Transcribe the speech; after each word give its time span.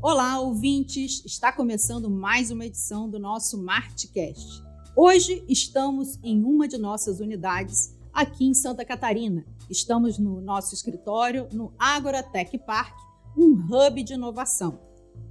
Olá, 0.00 0.38
ouvintes! 0.38 1.24
Está 1.24 1.52
começando 1.52 2.08
mais 2.08 2.52
uma 2.52 2.64
edição 2.64 3.10
do 3.10 3.18
nosso 3.18 3.60
Martcast. 3.60 4.62
Hoje 4.94 5.44
estamos 5.48 6.20
em 6.22 6.44
uma 6.44 6.68
de 6.68 6.78
nossas 6.78 7.18
unidades 7.18 7.96
aqui 8.12 8.46
em 8.46 8.54
Santa 8.54 8.84
Catarina. 8.84 9.44
Estamos 9.68 10.16
no 10.16 10.40
nosso 10.40 10.72
escritório 10.72 11.48
no 11.52 11.72
Agora 11.76 12.22
Tech 12.22 12.56
Park, 12.58 12.96
um 13.36 13.54
hub 13.54 14.04
de 14.04 14.14
inovação. 14.14 14.78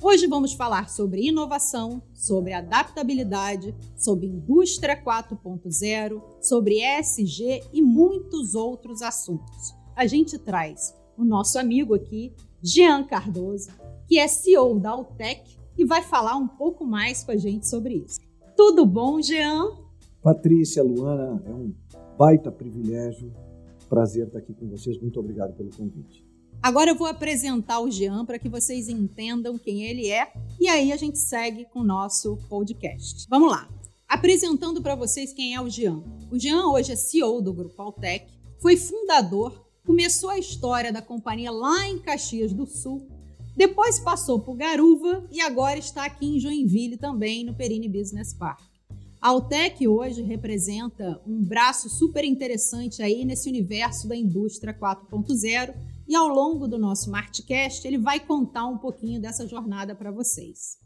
Hoje 0.01 0.27
vamos 0.27 0.51
falar 0.51 0.89
sobre 0.89 1.25
inovação, 1.25 2.03
sobre 2.13 2.51
adaptabilidade, 2.51 3.73
sobre 3.95 4.27
indústria 4.27 5.01
4.0, 5.01 6.21
sobre 6.41 6.81
ESG 6.81 7.63
e 7.71 7.81
muitos 7.81 8.53
outros 8.53 9.01
assuntos. 9.01 9.73
A 9.95 10.05
gente 10.05 10.37
traz 10.37 10.93
o 11.17 11.23
nosso 11.23 11.57
amigo 11.57 11.95
aqui, 11.95 12.35
Jean 12.61 13.05
Cardoso, 13.05 13.69
que 14.07 14.17
é 14.17 14.27
CEO 14.27 14.79
da 14.79 14.91
Altec 14.91 15.57
e 15.77 15.85
vai 15.85 16.01
falar 16.01 16.35
um 16.35 16.47
pouco 16.47 16.85
mais 16.85 17.23
com 17.23 17.31
a 17.31 17.37
gente 17.37 17.67
sobre 17.67 17.95
isso. 17.95 18.19
Tudo 18.55 18.85
bom, 18.85 19.21
Jean? 19.21 19.71
Patrícia, 20.23 20.81
Luana, 20.81 21.43
é 21.45 21.53
um 21.53 21.73
baita 22.17 22.51
privilégio, 22.51 23.31
prazer 23.87 24.27
estar 24.27 24.39
aqui 24.39 24.53
com 24.53 24.67
vocês. 24.67 24.99
Muito 24.99 25.19
obrigado 25.19 25.53
pelo 25.53 25.69
convite. 25.69 26.25
Agora 26.61 26.89
eu 26.89 26.95
vou 26.95 27.07
apresentar 27.07 27.79
o 27.79 27.91
Jean 27.91 28.25
para 28.25 28.39
que 28.39 28.49
vocês 28.49 28.89
entendam 28.89 29.59
quem 29.59 29.83
ele 29.83 30.09
é 30.09 30.33
e 30.59 30.67
aí 30.67 30.91
a 30.91 30.97
gente 30.97 31.19
segue 31.19 31.65
com 31.65 31.81
o 31.81 31.83
nosso 31.83 32.37
podcast. 32.49 33.27
Vamos 33.29 33.51
lá. 33.51 33.69
Apresentando 34.07 34.81
para 34.81 34.95
vocês 34.95 35.33
quem 35.33 35.53
é 35.53 35.61
o 35.61 35.69
Jean. 35.69 36.01
O 36.31 36.39
Jean 36.39 36.65
hoje 36.67 36.93
é 36.93 36.95
CEO 36.95 37.41
do 37.41 37.53
Grupo 37.53 37.79
Altec, 37.81 38.25
foi 38.59 38.75
fundador, 38.75 39.67
começou 39.85 40.29
a 40.29 40.39
história 40.39 40.91
da 40.91 41.01
companhia 41.01 41.51
lá 41.51 41.87
em 41.87 41.99
Caxias 41.99 42.51
do 42.53 42.65
Sul 42.65 43.07
depois 43.57 43.99
passou 43.99 44.39
por 44.39 44.55
Garuva 44.55 45.27
e 45.31 45.41
agora 45.41 45.79
está 45.79 46.05
aqui 46.05 46.27
em 46.27 46.39
Joinville 46.39 46.95
também, 46.95 47.43
no 47.43 47.55
Perini 47.55 47.89
Business 47.89 48.31
Park. 48.31 48.61
A 49.19 49.29
Altec 49.29 49.87
hoje 49.87 50.21
representa 50.21 51.19
um 51.25 51.43
braço 51.43 51.89
super 51.89 52.23
interessante 52.23 53.01
aí 53.01 53.25
nesse 53.25 53.49
universo 53.49 54.07
da 54.07 54.15
indústria 54.15 54.77
4.0 54.79 55.73
e 56.07 56.15
ao 56.15 56.27
longo 56.27 56.67
do 56.67 56.77
nosso 56.77 57.09
Martcast 57.09 57.87
ele 57.87 57.97
vai 57.97 58.19
contar 58.19 58.67
um 58.67 58.77
pouquinho 58.77 59.19
dessa 59.19 59.47
jornada 59.47 59.95
para 59.95 60.11
vocês. 60.11 60.77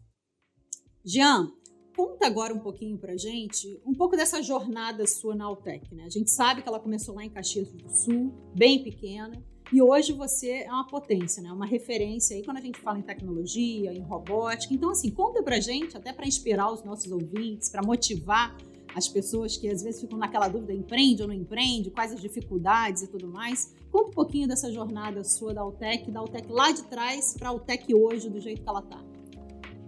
Jean, 1.04 1.52
conta 1.94 2.26
agora 2.26 2.54
um 2.54 2.60
pouquinho 2.60 2.98
para 2.98 3.18
gente, 3.18 3.82
um 3.86 3.94
pouco 3.94 4.16
dessa 4.16 4.42
jornada 4.42 5.06
sua 5.06 5.36
na 5.36 5.44
Altec. 5.44 5.94
Né? 5.94 6.06
A 6.06 6.10
gente 6.10 6.32
sabe 6.32 6.62
que 6.62 6.70
ela 6.70 6.80
começou 6.80 7.16
lá 7.16 7.26
em 7.26 7.30
Caxias 7.30 7.70
do 7.70 7.94
Sul, 7.94 8.32
bem 8.56 8.82
pequena, 8.82 9.44
e 9.72 9.82
hoje 9.82 10.12
você 10.12 10.64
é 10.66 10.70
uma 10.70 10.86
potência, 10.86 11.42
né? 11.42 11.52
Uma 11.52 11.66
referência 11.66 12.36
aí 12.36 12.44
quando 12.44 12.58
a 12.58 12.62
gente 12.62 12.80
fala 12.80 13.00
em 13.00 13.02
tecnologia, 13.02 13.94
em 13.94 14.02
robótica. 14.02 14.74
Então, 14.74 14.90
assim, 14.90 15.10
conta 15.10 15.42
pra 15.42 15.62
gente, 15.62 15.96
até 15.96 16.12
para 16.12 16.28
inspirar 16.28 16.72
os 16.74 16.84
nossos 16.84 17.10
ouvintes, 17.10 17.70
para 17.70 17.82
motivar 17.82 18.58
as 18.94 19.08
pessoas 19.08 19.56
que 19.56 19.70
às 19.70 19.82
vezes 19.82 20.02
ficam 20.02 20.18
naquela 20.18 20.50
dúvida, 20.50 20.74
empreende 20.74 21.22
ou 21.22 21.28
não 21.30 21.34
empreende, 21.34 21.90
quais 21.90 22.12
as 22.12 22.20
dificuldades 22.20 23.04
e 23.04 23.08
tudo 23.08 23.30
mais. 23.30 23.74
Conta 23.90 24.10
um 24.10 24.14
pouquinho 24.14 24.48
dessa 24.48 24.70
jornada 24.72 25.24
sua 25.24 25.54
da 25.54 25.62
Altec, 25.62 26.12
da 26.12 26.20
Altec 26.20 26.52
lá 26.52 26.72
de 26.72 26.84
trás 26.84 27.36
para 27.38 27.48
a 27.48 27.52
Altec 27.52 27.94
hoje, 27.94 28.30
do 28.30 28.42
jeito 28.42 28.62
que 28.62 28.68
ela 28.68 28.80
está. 28.80 29.02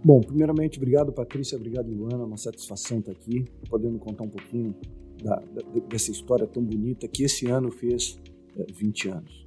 Bom, 0.01 0.21
primeiramente, 0.21 0.77
obrigado 0.77 1.11
Patrícia, 1.11 1.57
obrigado 1.57 1.89
Luana, 1.89 2.25
uma 2.25 2.37
satisfação 2.37 2.99
estar 2.99 3.11
aqui, 3.11 3.45
podendo 3.69 3.97
contar 3.99 4.23
um 4.23 4.29
pouquinho 4.29 4.75
da, 5.21 5.37
da, 5.37 5.61
dessa 5.87 6.11
história 6.11 6.45
tão 6.45 6.61
bonita 6.61 7.07
que 7.07 7.23
esse 7.23 7.49
ano 7.49 7.71
fez 7.71 8.19
é, 8.57 8.65
20 8.71 9.09
anos. 9.09 9.43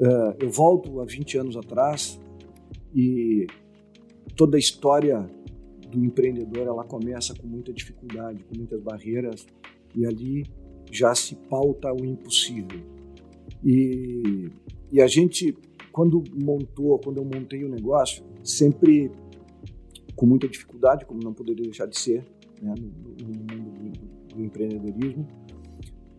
Uh, 0.00 0.34
eu 0.40 0.48
volto 0.48 0.98
a 1.00 1.04
20 1.04 1.36
anos 1.36 1.56
atrás 1.58 2.18
e 2.94 3.46
toda 4.34 4.56
a 4.56 4.58
história 4.58 5.30
do 5.90 6.02
empreendedor 6.02 6.66
ela 6.66 6.84
começa 6.84 7.34
com 7.34 7.46
muita 7.46 7.70
dificuldade, 7.70 8.42
com 8.44 8.56
muitas 8.56 8.80
barreiras 8.80 9.46
e 9.94 10.06
ali 10.06 10.46
já 10.90 11.14
se 11.14 11.36
pauta 11.36 11.92
o 11.92 12.02
impossível. 12.04 12.80
E, 13.62 14.48
e 14.90 15.02
a 15.02 15.06
gente, 15.06 15.54
quando 15.92 16.24
montou, 16.42 16.98
quando 16.98 17.18
eu 17.18 17.24
montei 17.24 17.62
o 17.62 17.68
negócio, 17.68 18.24
sempre 18.42 19.10
com 20.16 20.24
muita 20.24 20.48
dificuldade, 20.48 21.04
como 21.04 21.22
não 21.22 21.34
poderia 21.34 21.64
deixar 21.64 21.86
de 21.86 21.98
ser, 21.98 22.24
né, 22.62 22.74
no, 22.74 22.88
no 22.88 23.38
mundo 23.38 23.70
do, 23.70 24.34
do 24.34 24.42
empreendedorismo, 24.42 25.26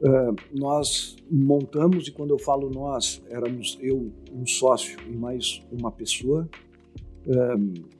Uh, 0.02 0.36
nós 0.52 1.16
montamos, 1.30 2.08
e 2.08 2.12
quando 2.12 2.32
eu 2.32 2.40
falo 2.40 2.72
nós, 2.72 3.22
éramos 3.30 3.78
eu, 3.80 4.12
um 4.34 4.48
sócio 4.48 5.00
e 5.08 5.16
mais 5.16 5.62
uma 5.72 5.92
pessoa, 5.92 6.50
uh, 7.28 7.92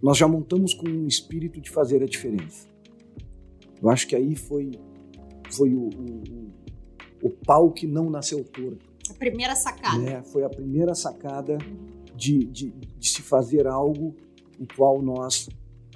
nós 0.00 0.16
já 0.16 0.28
montamos 0.28 0.72
com 0.72 0.88
um 0.88 1.06
espírito 1.08 1.60
de 1.60 1.68
fazer 1.68 2.00
a 2.00 2.06
diferença. 2.06 2.68
Eu 3.82 3.90
acho 3.90 4.06
que 4.06 4.14
aí 4.14 4.36
foi, 4.36 4.70
foi 5.50 5.74
o, 5.74 5.88
o, 5.88 6.52
o 7.22 7.30
pau 7.30 7.72
que 7.72 7.88
não 7.88 8.08
nasceu 8.08 8.44
torto. 8.44 8.86
A 9.10 9.14
primeira 9.14 9.56
sacada. 9.56 9.98
Né? 9.98 10.22
Foi 10.22 10.44
a 10.44 10.48
primeira 10.48 10.94
sacada 10.94 11.58
de, 12.14 12.44
de, 12.44 12.70
de 12.70 13.08
se 13.08 13.22
fazer 13.22 13.66
algo 13.66 14.14
o 14.60 14.66
qual 14.76 15.02
nós 15.02 15.48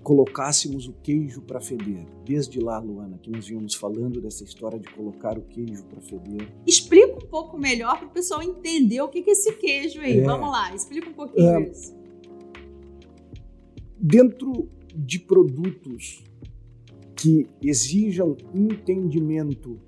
colocássemos 0.03 0.89
o 0.89 0.93
queijo 0.93 1.43
para 1.43 1.61
feder. 1.61 2.07
Desde 2.25 2.59
lá, 2.59 2.79
Luana, 2.79 3.19
que 3.19 3.31
nós 3.31 3.47
vínhamos 3.47 3.75
falando 3.75 4.21
dessa 4.21 4.45
história 4.45 4.79
de 4.79 4.89
colocar 4.93 5.39
o 5.39 5.43
queijo 5.43 5.85
para 5.85 6.01
feder. 6.01 6.49
Explica 6.67 7.15
um 7.15 7.29
pouco 7.29 7.59
melhor 7.59 7.99
para 7.99 8.07
o 8.07 8.11
pessoal 8.11 8.43
entender 8.43 9.01
o 9.01 9.09
que 9.09 9.19
é 9.19 9.33
esse 9.33 9.53
queijo 9.55 10.01
aí. 10.01 10.21
É, 10.21 10.25
Vamos 10.25 10.51
lá, 10.51 10.75
explica 10.75 11.09
um 11.09 11.13
pouquinho 11.13 11.49
é, 11.49 11.71
isso. 11.71 11.95
Dentro 13.99 14.69
de 14.95 15.19
produtos 15.19 16.25
que 17.15 17.47
exijam 17.63 18.37
entendimento, 18.55 19.79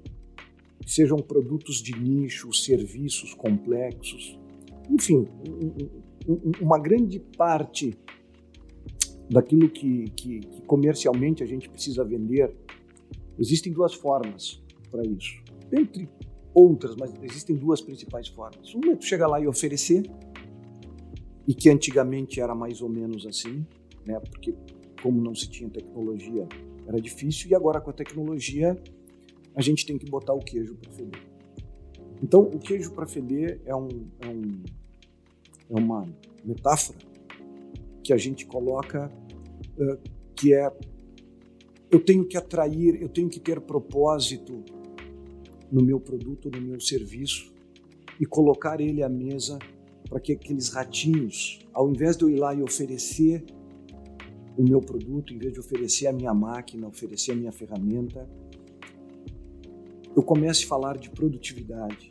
sejam 0.86 1.18
produtos 1.18 1.76
de 1.76 1.98
nicho, 1.98 2.52
serviços 2.52 3.32
complexos, 3.32 4.38
enfim, 4.90 5.26
uma 6.60 6.78
grande 6.78 7.18
parte 7.18 7.96
daquilo 9.32 9.68
que, 9.68 10.10
que, 10.10 10.40
que 10.40 10.62
comercialmente 10.62 11.42
a 11.42 11.46
gente 11.46 11.68
precisa 11.68 12.04
vender, 12.04 12.54
existem 13.38 13.72
duas 13.72 13.94
formas 13.94 14.62
para 14.90 15.02
isso. 15.06 15.42
Entre 15.72 16.08
outras, 16.54 16.94
mas 16.96 17.14
existem 17.22 17.56
duas 17.56 17.80
principais 17.80 18.28
formas. 18.28 18.74
Uma 18.74 18.92
é 18.92 18.96
tu 18.96 19.06
chegar 19.06 19.26
lá 19.26 19.40
e 19.40 19.46
oferecer, 19.46 20.02
e 21.48 21.54
que 21.54 21.70
antigamente 21.70 22.40
era 22.40 22.54
mais 22.54 22.82
ou 22.82 22.90
menos 22.90 23.26
assim, 23.26 23.66
né? 24.06 24.20
Porque 24.20 24.54
como 25.02 25.20
não 25.20 25.34
se 25.34 25.48
tinha 25.48 25.68
tecnologia, 25.70 26.46
era 26.86 27.00
difícil, 27.00 27.50
e 27.50 27.54
agora 27.54 27.80
com 27.80 27.90
a 27.90 27.92
tecnologia 27.92 28.80
a 29.54 29.62
gente 29.62 29.86
tem 29.86 29.96
que 29.96 30.08
botar 30.08 30.34
o 30.34 30.38
queijo 30.38 30.74
para 30.76 30.92
feder. 30.92 31.22
Então, 32.22 32.42
o 32.42 32.58
queijo 32.58 32.92
para 32.92 33.06
feder 33.06 33.60
é, 33.64 33.74
um, 33.74 33.88
é, 34.20 34.28
um, 34.28 34.62
é 35.70 35.74
uma 35.74 36.06
metáfora 36.44 36.98
que 38.02 38.12
a 38.12 38.16
gente 38.16 38.46
coloca 38.46 39.10
que 40.34 40.54
é 40.54 40.70
eu 41.90 42.00
tenho 42.00 42.24
que 42.24 42.38
atrair, 42.38 43.00
eu 43.02 43.08
tenho 43.08 43.28
que 43.28 43.38
ter 43.38 43.60
propósito 43.60 44.64
no 45.70 45.82
meu 45.82 46.00
produto, 46.00 46.50
no 46.50 46.60
meu 46.60 46.80
serviço 46.80 47.52
e 48.18 48.24
colocar 48.24 48.80
ele 48.80 49.02
à 49.02 49.08
mesa 49.08 49.58
para 50.08 50.18
que 50.18 50.32
aqueles 50.32 50.70
ratinhos, 50.70 51.60
ao 51.72 51.90
invés 51.90 52.16
de 52.16 52.24
eu 52.24 52.30
ir 52.30 52.38
lá 52.38 52.54
e 52.54 52.62
oferecer 52.62 53.44
o 54.56 54.62
meu 54.62 54.80
produto, 54.80 55.32
em 55.32 55.38
vez 55.38 55.52
de 55.52 55.60
oferecer 55.60 56.06
a 56.06 56.12
minha 56.12 56.32
máquina, 56.32 56.86
oferecer 56.86 57.32
a 57.32 57.34
minha 57.34 57.52
ferramenta, 57.52 58.28
eu 60.14 60.22
comece 60.22 60.64
a 60.64 60.68
falar 60.68 60.98
de 60.98 61.10
produtividade, 61.10 62.10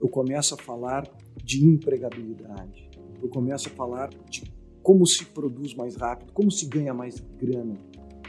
eu 0.00 0.08
começo 0.08 0.54
a 0.54 0.56
falar 0.56 1.08
de 1.42 1.64
empregabilidade, 1.64 2.88
eu 3.22 3.28
começo 3.28 3.68
a 3.68 3.72
falar 3.72 4.10
de 4.28 4.44
como 4.86 5.04
se 5.04 5.24
produz 5.24 5.74
mais 5.74 5.96
rápido, 5.96 6.32
como 6.32 6.48
se 6.48 6.64
ganha 6.64 6.94
mais 6.94 7.18
grana, 7.36 7.76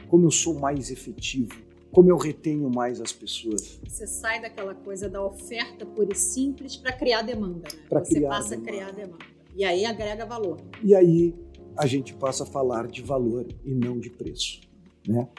como 0.07 0.25
eu 0.25 0.31
sou 0.31 0.56
mais 0.56 0.89
efetivo, 0.89 1.54
como 1.92 2.09
eu 2.09 2.18
retenho 2.18 2.68
mais 2.68 3.00
as 3.00 3.12
pessoas. 3.12 3.80
Você 3.88 4.07
sai 4.07 4.42
daquela 4.42 4.74
coisa 4.74 5.07
da 5.07 5.24
oferta 5.24 5.86
pura 5.86 6.12
e 6.12 6.15
simples 6.15 6.75
para 6.75 6.94
criar 6.94 7.21
demanda, 7.21 7.68
né? 7.71 7.83
Pra 7.88 8.04
Você 8.04 8.15
criar 8.15 8.30
passa 8.30 8.57
demanda. 8.57 8.69
a 8.69 8.74
criar 8.74 8.92
demanda. 8.92 9.25
E 9.56 9.63
aí 9.63 9.86
agrega 9.86 10.25
valor. 10.25 10.57
E 10.83 10.95
aí 10.95 11.36
a 11.77 11.86
gente 11.86 12.15
passa 12.15 12.42
a 12.42 12.48
falar 12.48 12.88
de 12.88 13.04
valor 13.04 13.45
e 13.63 13.75
não 13.75 14.00
de 14.00 14.09
preço, 14.09 14.62
né? 15.07 15.30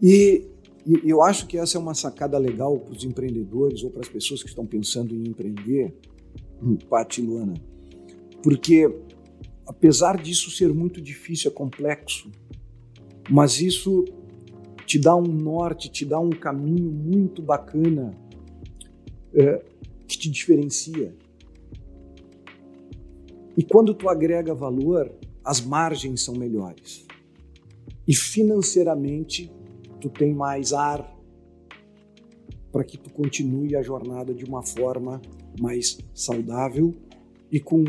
E, 0.00 0.46
e 0.86 1.10
eu 1.10 1.22
acho 1.22 1.48
que 1.48 1.58
essa 1.58 1.76
é 1.76 1.80
uma 1.80 1.94
sacada 1.94 2.38
legal 2.38 2.78
para 2.78 2.92
os 2.92 3.02
empreendedores 3.02 3.82
ou 3.82 3.90
para 3.90 4.02
as 4.02 4.08
pessoas 4.08 4.44
que 4.44 4.48
estão 4.48 4.64
pensando 4.64 5.12
em 5.12 5.24
empreender, 5.24 5.92
Pati 6.88 7.20
Luana, 7.20 7.54
porque 8.44 8.88
apesar 9.66 10.20
disso 10.20 10.50
ser 10.50 10.72
muito 10.72 11.00
difícil, 11.00 11.50
é 11.50 11.54
complexo, 11.54 12.30
mas 13.30 13.60
isso 13.60 14.04
te 14.86 14.98
dá 14.98 15.14
um 15.16 15.22
norte, 15.22 15.90
te 15.90 16.04
dá 16.04 16.18
um 16.18 16.30
caminho 16.30 16.90
muito 16.90 17.40
bacana 17.40 18.14
é, 19.34 19.62
que 20.06 20.18
te 20.18 20.30
diferencia. 20.30 21.14
E 23.56 23.62
quando 23.62 23.94
tu 23.94 24.08
agrega 24.08 24.54
valor, 24.54 25.12
as 25.44 25.60
margens 25.60 26.22
são 26.22 26.34
melhores. 26.34 27.06
E 28.06 28.14
financeiramente, 28.14 29.52
tu 30.00 30.08
tem 30.08 30.34
mais 30.34 30.72
ar 30.72 31.16
para 32.72 32.82
que 32.82 32.96
tu 32.96 33.10
continue 33.12 33.76
a 33.76 33.82
jornada 33.82 34.34
de 34.34 34.44
uma 34.44 34.62
forma 34.62 35.20
mais 35.60 35.98
saudável 36.14 36.94
e 37.50 37.60
com 37.60 37.84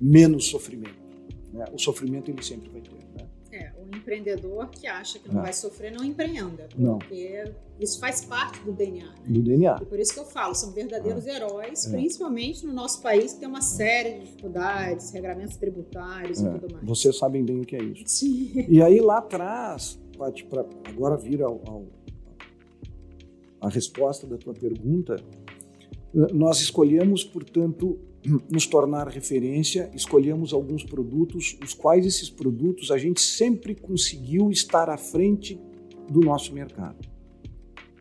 menos 0.00 0.46
sofrimento. 0.46 1.08
Né? 1.52 1.64
O 1.72 1.78
sofrimento 1.78 2.30
ele 2.30 2.42
sempre 2.42 2.68
vai 2.70 2.80
ter. 2.80 2.90
Né? 2.92 3.28
É, 3.50 3.72
o 3.80 3.96
empreendedor 3.96 4.68
que 4.68 4.86
acha 4.86 5.18
que 5.18 5.28
não 5.32 5.40
é. 5.40 5.44
vai 5.44 5.52
sofrer 5.54 5.90
não 5.90 6.04
empreenda, 6.04 6.68
porque 6.70 7.44
não. 7.44 7.54
isso 7.80 7.98
faz 7.98 8.22
parte 8.24 8.60
do 8.60 8.72
DNA. 8.72 9.06
Né? 9.06 9.14
Do 9.26 9.42
DNA. 9.42 9.78
E 9.80 9.86
por 9.86 9.98
isso 9.98 10.12
que 10.12 10.20
eu 10.20 10.26
falo, 10.26 10.54
são 10.54 10.70
verdadeiros 10.72 11.26
é. 11.26 11.36
heróis, 11.36 11.86
é. 11.86 11.90
principalmente 11.90 12.66
no 12.66 12.74
nosso 12.74 13.00
país 13.00 13.32
que 13.32 13.40
tem 13.40 13.48
uma 13.48 13.62
série 13.62 14.18
de 14.18 14.26
dificuldades, 14.26 15.10
regramentos 15.10 15.56
tributários 15.56 16.40
e 16.40 16.46
é. 16.46 16.50
tudo 16.50 16.74
mais. 16.74 16.86
Vocês 16.86 17.16
sabem 17.16 17.42
bem 17.42 17.60
o 17.60 17.64
que 17.64 17.76
é 17.76 17.82
isso. 17.82 18.04
Sim. 18.06 18.66
E 18.68 18.82
aí 18.82 19.00
lá 19.00 19.18
atrás, 19.18 19.98
Paty, 20.18 20.46
agora 20.84 21.16
vir 21.16 21.42
ao, 21.42 21.62
ao, 21.66 21.86
a 23.62 23.68
resposta 23.70 24.26
da 24.26 24.36
tua 24.36 24.52
pergunta, 24.52 25.16
nós 26.32 26.60
escolhemos, 26.60 27.22
portanto, 27.22 27.98
nos 28.50 28.66
tornar 28.66 29.06
referência, 29.08 29.90
escolhemos 29.94 30.52
alguns 30.52 30.82
produtos, 30.82 31.56
os 31.62 31.74
quais 31.74 32.04
esses 32.04 32.28
produtos 32.28 32.90
a 32.90 32.98
gente 32.98 33.20
sempre 33.20 33.74
conseguiu 33.74 34.50
estar 34.50 34.90
à 34.90 34.96
frente 34.96 35.60
do 36.10 36.20
nosso 36.20 36.52
mercado. 36.52 37.06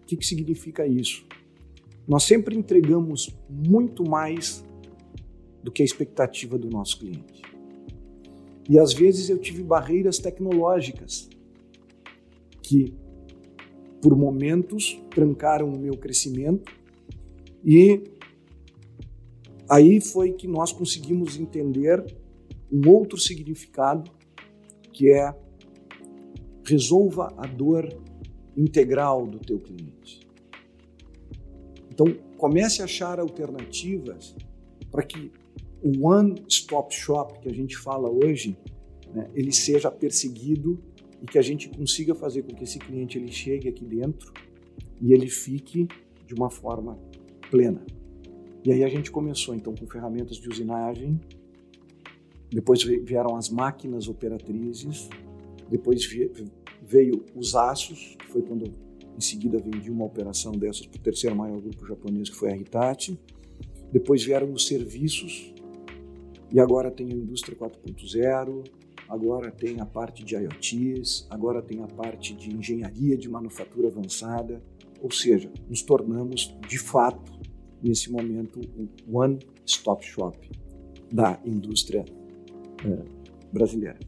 O 0.02 0.06
que, 0.08 0.18
que 0.18 0.26
significa 0.26 0.88
isso? 0.88 1.26
Nós 2.08 2.24
sempre 2.24 2.56
entregamos 2.56 3.36
muito 3.50 4.04
mais 4.10 4.66
do 5.62 5.72
que 5.72 5.82
a 5.82 5.86
expectativa 5.86 6.58
do 6.58 6.70
nosso 6.70 7.00
cliente. 7.00 7.42
E 8.70 8.80
às 8.80 8.94
vezes 8.94 9.30
eu 9.30 9.38
tive 9.38 9.62
barreiras 9.62 10.18
tecnológicas 10.18 11.30
que, 12.64 12.94
por 14.02 14.16
momentos, 14.16 15.00
trancaram 15.10 15.72
o 15.72 15.78
meu 15.78 15.98
crescimento 15.98 16.72
e 17.68 18.18
Aí 19.70 20.00
foi 20.00 20.32
que 20.32 20.48
nós 20.48 20.72
conseguimos 20.72 21.38
entender 21.38 22.04
um 22.72 22.90
outro 22.90 23.18
significado, 23.18 24.10
que 24.94 25.12
é 25.12 25.36
resolva 26.66 27.34
a 27.38 27.46
dor 27.46 27.88
integral 28.56 29.28
do 29.28 29.40
teu 29.40 29.60
cliente. 29.60 30.22
Então, 31.92 32.06
comece 32.38 32.82
a 32.82 32.86
achar 32.86 33.20
alternativas 33.20 34.36
para 34.90 35.04
que 35.04 35.32
o 35.84 36.08
one-stop 36.08 36.94
shop 36.94 37.40
que 37.40 37.50
a 37.50 37.54
gente 37.54 37.78
fala 37.78 38.10
hoje, 38.10 38.58
né, 39.14 39.30
ele 39.34 39.52
seja 39.52 39.92
perseguido 39.92 40.80
e 41.22 41.26
que 41.26 41.38
a 41.38 41.42
gente 41.42 41.70
consiga 41.70 42.16
fazer 42.16 42.44
com 42.44 42.56
que 42.56 42.64
esse 42.64 42.80
cliente 42.80 43.18
ele 43.18 43.32
chegue 43.32 43.68
aqui 43.68 43.86
dentro 43.86 44.32
e 45.02 45.14
ele 45.14 45.28
fique 45.30 45.88
de 46.26 46.34
uma 46.34 46.50
forma 46.50 47.00
plena. 47.50 47.86
E 48.64 48.72
aí 48.72 48.84
a 48.84 48.90
gente 48.90 49.12
começou 49.12 49.56
então 49.56 49.74
com 49.76 49.88
ferramentas 49.88 50.38
de 50.38 50.50
usinagem, 50.50 51.20
depois 52.50 52.84
vieram 52.84 53.36
as 53.36 53.50
máquinas 53.50 54.08
operatrizes, 54.08 55.10
depois 55.70 56.08
veio 56.82 57.26
os 57.36 57.56
aços, 57.56 58.16
que 58.20 58.26
foi 58.28 58.42
quando 58.42 58.72
em 59.18 59.22
seguida 59.22 59.60
vendi 59.60 59.90
uma 59.90 60.06
operação 60.06 60.54
dessas 60.54 60.86
para 60.86 61.00
o 61.00 61.02
terceiro 61.02 61.36
maior 61.36 61.60
grupo 61.60 61.86
japonês, 61.86 62.30
que 62.30 62.36
foi 62.36 62.52
a 62.52 62.58
Hitachi. 62.58 63.20
Depois 63.92 64.24
vieram 64.24 64.52
os 64.54 64.68
serviços, 64.68 65.54
e 66.52 66.60
agora 66.60 66.90
tem 66.90 67.12
a 67.12 67.16
indústria 67.16 67.58
4.0, 67.58 68.64
agora 69.10 69.52
tem 69.52 69.80
a 69.82 69.86
parte 69.86 70.24
de 70.24 70.36
IoTs, 70.36 71.28
agora 71.30 71.62
tem 71.62 71.82
a 71.82 71.88
parte 71.88 72.34
de 72.34 72.56
engenharia 72.56 73.18
de 73.18 73.28
manufatura 73.28 73.88
avançada, 73.88 74.62
ou 75.02 75.12
seja, 75.12 75.52
nos 75.70 75.82
tornamos 75.82 76.56
de 76.68 76.78
fato 76.78 77.38
nesse 77.82 78.12
momento, 78.12 78.60
um 78.78 79.18
one-stop 79.18 80.06
shop 80.06 80.50
da 81.12 81.40
indústria 81.46 82.06
é, 82.86 83.06
brasileira. 83.52 84.00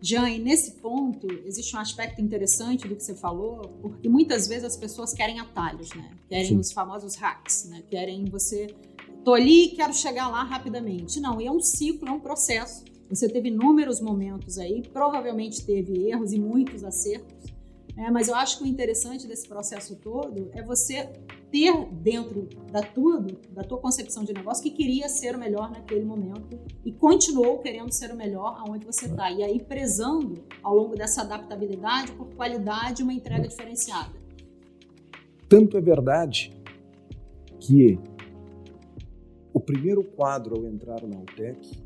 Jean, 0.00 0.28
e 0.30 0.38
nesse 0.38 0.72
ponto, 0.72 1.26
existe 1.44 1.74
um 1.74 1.80
aspecto 1.80 2.20
interessante 2.20 2.86
do 2.86 2.94
que 2.94 3.02
você 3.02 3.16
falou, 3.16 3.62
porque 3.82 4.08
muitas 4.08 4.46
vezes 4.46 4.64
as 4.64 4.76
pessoas 4.76 5.12
querem 5.12 5.40
atalhos, 5.40 5.92
né? 5.92 6.10
Querem 6.28 6.46
Sim. 6.46 6.58
os 6.58 6.70
famosos 6.70 7.16
hacks, 7.16 7.68
né? 7.68 7.82
Querem 7.90 8.24
você. 8.26 8.68
Tô 9.24 9.34
ali 9.34 9.64
e 9.64 9.68
quero 9.70 9.92
chegar 9.92 10.28
lá 10.28 10.44
rapidamente. 10.44 11.18
Não, 11.18 11.40
e 11.40 11.46
é 11.46 11.50
um 11.50 11.60
ciclo, 11.60 12.08
é 12.08 12.12
um 12.12 12.20
processo. 12.20 12.84
Você 13.10 13.28
teve 13.28 13.48
inúmeros 13.48 14.00
momentos 14.00 14.58
aí, 14.58 14.82
provavelmente 14.92 15.64
teve 15.64 16.08
erros 16.08 16.32
e 16.32 16.38
muitos 16.38 16.84
acertos, 16.84 17.37
é, 17.98 18.12
mas 18.12 18.28
eu 18.28 18.36
acho 18.36 18.58
que 18.58 18.62
o 18.62 18.66
interessante 18.66 19.26
desse 19.26 19.48
processo 19.48 19.96
todo 19.96 20.48
é 20.52 20.62
você 20.62 21.10
ter 21.50 21.84
dentro 21.86 22.48
da 22.70 22.80
tua, 22.80 23.26
da 23.50 23.64
tua 23.64 23.78
concepção 23.78 24.22
de 24.22 24.32
negócio 24.32 24.62
que 24.62 24.70
queria 24.70 25.08
ser 25.08 25.34
o 25.34 25.38
melhor 25.38 25.68
naquele 25.68 26.04
momento 26.04 26.60
e 26.84 26.92
continuou 26.92 27.58
querendo 27.58 27.90
ser 27.90 28.12
o 28.12 28.16
melhor 28.16 28.56
aonde 28.60 28.86
você 28.86 29.06
está. 29.06 29.32
E 29.32 29.42
aí 29.42 29.60
prezando 29.60 30.44
ao 30.62 30.76
longo 30.76 30.94
dessa 30.94 31.22
adaptabilidade 31.22 32.12
por 32.12 32.28
qualidade 32.36 33.02
e 33.02 33.04
uma 33.04 33.12
entrega 33.12 33.48
diferenciada. 33.48 34.16
Tanto 35.48 35.76
é 35.76 35.80
verdade 35.80 36.52
que 37.58 37.98
o 39.52 39.58
primeiro 39.58 40.04
quadro 40.04 40.56
ao 40.56 40.66
entrar 40.66 41.02
na 41.04 41.16
Altec, 41.16 41.82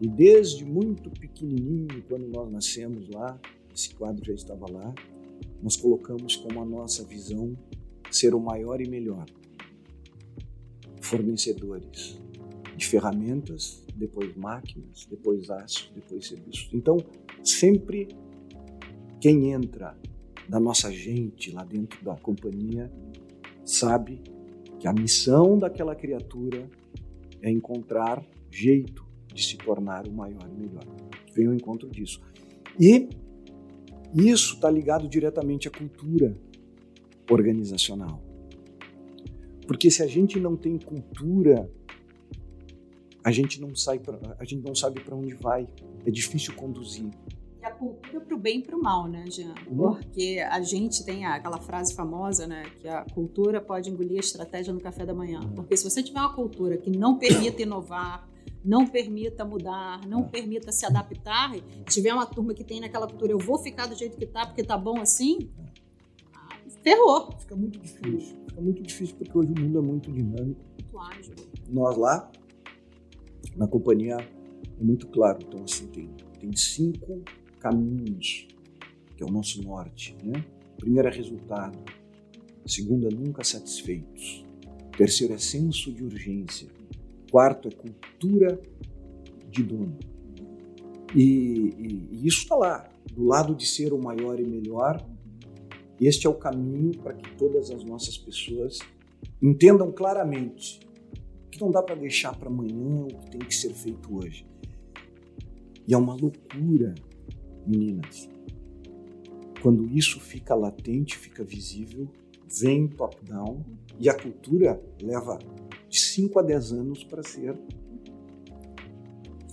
e 0.00 0.08
desde 0.08 0.64
muito 0.64 1.10
pequenininho, 1.10 2.02
quando 2.08 2.26
nós 2.26 2.50
nascemos 2.50 3.10
lá, 3.10 3.38
esse 3.74 3.94
quadro 3.94 4.24
já 4.24 4.32
estava 4.32 4.66
lá, 4.70 4.94
nós 5.62 5.76
colocamos 5.76 6.36
como 6.36 6.60
a 6.60 6.64
nossa 6.64 7.04
visão 7.04 7.56
ser 8.10 8.34
o 8.34 8.40
maior 8.40 8.80
e 8.80 8.88
melhor. 8.88 9.26
Fornecedores 11.00 12.20
de 12.76 12.86
ferramentas, 12.86 13.84
depois 13.94 14.34
máquinas, 14.36 15.06
depois 15.08 15.48
aço, 15.50 15.92
depois 15.94 16.26
serviços. 16.26 16.68
Então, 16.72 16.96
sempre 17.42 18.08
quem 19.20 19.52
entra 19.52 19.96
da 20.48 20.58
nossa 20.58 20.90
gente 20.90 21.52
lá 21.52 21.64
dentro 21.64 22.04
da 22.04 22.16
companhia 22.16 22.90
sabe 23.64 24.20
que 24.80 24.88
a 24.88 24.92
missão 24.92 25.56
daquela 25.56 25.94
criatura 25.94 26.68
é 27.40 27.50
encontrar 27.50 28.24
jeito 28.50 29.06
de 29.32 29.42
se 29.42 29.56
tornar 29.56 30.06
o 30.08 30.12
maior 30.12 30.48
e 30.50 30.60
melhor. 30.60 30.84
Vem 31.32 31.46
ao 31.46 31.54
encontro 31.54 31.88
disso. 31.88 32.20
E 32.78 33.08
isso 34.14 34.54
está 34.54 34.70
ligado 34.70 35.08
diretamente 35.08 35.68
à 35.68 35.70
cultura 35.70 36.36
organizacional. 37.30 38.22
Porque 39.66 39.90
se 39.90 40.02
a 40.02 40.06
gente 40.06 40.38
não 40.38 40.56
tem 40.56 40.78
cultura, 40.78 41.70
a 43.24 43.30
gente 43.30 43.60
não 43.60 43.74
sai 43.74 43.98
pra, 43.98 44.18
a 44.38 44.44
gente 44.44 44.66
não 44.66 44.74
sabe 44.74 45.00
para 45.00 45.14
onde 45.14 45.34
vai. 45.34 45.66
É 46.04 46.10
difícil 46.10 46.54
conduzir. 46.54 47.10
E 47.60 47.64
a 47.64 47.70
cultura 47.70 48.20
para 48.20 48.34
o 48.34 48.38
bem 48.38 48.58
e 48.58 48.62
para 48.62 48.76
o 48.76 48.82
mal, 48.82 49.08
né, 49.08 49.24
Jean? 49.28 49.54
Uhum. 49.70 49.76
Porque 49.76 50.44
a 50.50 50.60
gente 50.60 51.04
tem 51.04 51.24
aquela 51.24 51.58
frase 51.58 51.94
famosa, 51.94 52.46
né, 52.46 52.64
que 52.80 52.88
a 52.88 53.04
cultura 53.04 53.60
pode 53.60 53.88
engolir 53.88 54.16
a 54.16 54.20
estratégia 54.20 54.74
no 54.74 54.80
café 54.80 55.06
da 55.06 55.14
manhã. 55.14 55.40
Uhum. 55.40 55.54
Porque 55.54 55.76
se 55.76 55.88
você 55.88 56.02
tiver 56.02 56.18
uma 56.18 56.34
cultura 56.34 56.76
que 56.76 56.90
não 56.90 57.18
permita 57.18 57.62
inovar, 57.62 58.28
não 58.64 58.86
permita 58.86 59.44
mudar, 59.44 60.06
não 60.06 60.28
permita 60.28 60.70
se 60.70 60.86
adaptar, 60.86 61.52
tiver 61.88 62.12
uma 62.12 62.26
turma 62.26 62.54
que 62.54 62.64
tem 62.64 62.80
naquela 62.80 63.06
cultura, 63.06 63.32
eu 63.32 63.38
vou 63.38 63.58
ficar 63.58 63.86
do 63.86 63.94
jeito 63.96 64.16
que 64.16 64.26
tá 64.26 64.46
porque 64.46 64.62
tá 64.62 64.76
bom 64.76 65.00
assim, 65.00 65.50
ferrou. 66.82 67.32
Fica 67.38 67.56
muito 67.56 67.78
difícil. 67.78 68.36
Fica 68.48 68.60
muito 68.60 68.82
difícil 68.82 69.16
porque 69.16 69.36
hoje 69.36 69.52
o 69.52 69.60
mundo 69.60 69.78
é 69.78 69.82
muito 69.82 70.12
dinâmico. 70.12 70.60
Muito 70.78 70.98
ágil. 70.98 71.34
Nós 71.68 71.96
lá, 71.96 72.30
na 73.56 73.66
companhia, 73.66 74.16
é 74.16 74.82
muito 74.82 75.06
claro. 75.08 75.38
Então, 75.46 75.64
assim, 75.64 75.86
tem, 75.86 76.10
tem 76.38 76.54
cinco 76.54 77.22
caminhos, 77.58 78.48
que 79.16 79.22
é 79.22 79.26
o 79.26 79.30
nosso 79.30 79.62
norte, 79.62 80.16
né? 80.22 80.44
Primeiro 80.76 81.08
é 81.08 81.12
resultado. 81.12 81.78
Segundo 82.66 83.06
é 83.06 83.10
nunca 83.10 83.42
satisfeitos. 83.44 84.44
Terceiro 84.96 85.34
é 85.34 85.38
senso 85.38 85.92
de 85.92 86.04
urgência. 86.04 86.68
Quarto 87.32 87.68
é 87.68 87.70
cultura 87.70 88.60
de 89.48 89.62
dono. 89.62 89.98
E, 91.14 91.22
e, 91.22 92.08
e 92.12 92.26
isso 92.26 92.42
está 92.42 92.54
lá, 92.54 92.90
do 93.10 93.24
lado 93.24 93.54
de 93.54 93.66
ser 93.66 93.94
o 93.94 93.98
maior 93.98 94.38
e 94.38 94.44
melhor. 94.44 95.02
Este 95.98 96.26
é 96.26 96.30
o 96.30 96.34
caminho 96.34 96.90
para 96.98 97.14
que 97.14 97.34
todas 97.36 97.70
as 97.70 97.84
nossas 97.84 98.18
pessoas 98.18 98.80
entendam 99.40 99.90
claramente 99.90 100.80
que 101.50 101.58
não 101.58 101.70
dá 101.70 101.82
para 101.82 101.94
deixar 101.94 102.36
para 102.36 102.50
amanhã 102.50 103.04
o 103.04 103.06
que 103.06 103.30
tem 103.30 103.40
que 103.40 103.54
ser 103.54 103.72
feito 103.72 104.14
hoje. 104.14 104.46
E 105.88 105.94
é 105.94 105.96
uma 105.96 106.14
loucura, 106.14 106.94
meninas. 107.66 108.28
Quando 109.62 109.88
isso 109.88 110.20
fica 110.20 110.54
latente, 110.54 111.16
fica 111.16 111.42
visível, 111.42 112.06
vem 112.60 112.88
top-down 112.88 113.64
e 113.98 114.10
a 114.10 114.14
cultura 114.14 114.78
leva 115.00 115.38
de 115.92 116.00
5 116.00 116.38
a 116.38 116.42
10 116.42 116.72
anos 116.72 117.04
para 117.04 117.22
ser 117.22 117.54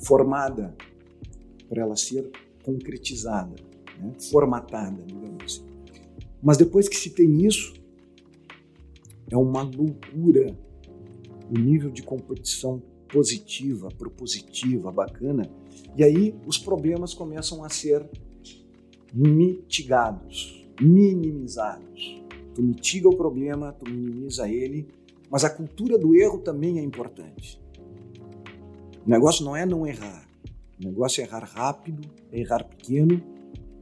formada. 0.01 0.73
para 1.67 1.81
ela 1.83 1.95
ser 1.95 2.31
concretizada, 2.63 3.55
né? 3.99 4.13
formatada, 4.31 5.03
digamos 5.05 5.43
assim. 5.43 5.65
Mas 6.41 6.57
depois 6.57 6.87
que 6.87 6.95
se 6.95 7.11
tem 7.11 7.45
isso, 7.45 7.73
é 9.29 9.37
uma 9.37 9.61
loucura 9.61 10.57
o 11.51 11.59
nível 11.59 11.91
de 11.91 12.01
competição 12.01 12.81
positiva, 13.11 13.89
propositiva, 13.89 14.91
bacana. 14.91 15.43
E 15.95 16.03
aí 16.03 16.33
os 16.47 16.57
problemas 16.57 17.13
começam 17.13 17.63
a 17.63 17.69
ser 17.69 18.09
mitigados, 19.13 20.67
minimizados. 20.81 22.23
Tu 22.55 22.63
mitiga 22.63 23.09
o 23.09 23.15
problema, 23.15 23.73
tu 23.73 23.91
minimiza 23.91 24.49
ele, 24.49 24.87
mas 25.29 25.43
a 25.43 25.49
cultura 25.49 25.97
do 25.97 26.15
erro 26.15 26.39
também 26.39 26.79
é 26.79 26.83
importante. 26.83 27.61
O 29.05 29.09
negócio 29.09 29.45
não 29.45 29.55
é 29.55 29.65
não 29.65 29.85
errar. 29.85 30.27
O 30.79 30.85
negócio 30.85 31.21
é 31.21 31.25
errar 31.25 31.43
rápido, 31.43 32.09
é 32.31 32.39
errar 32.39 32.63
pequeno, 32.63 33.21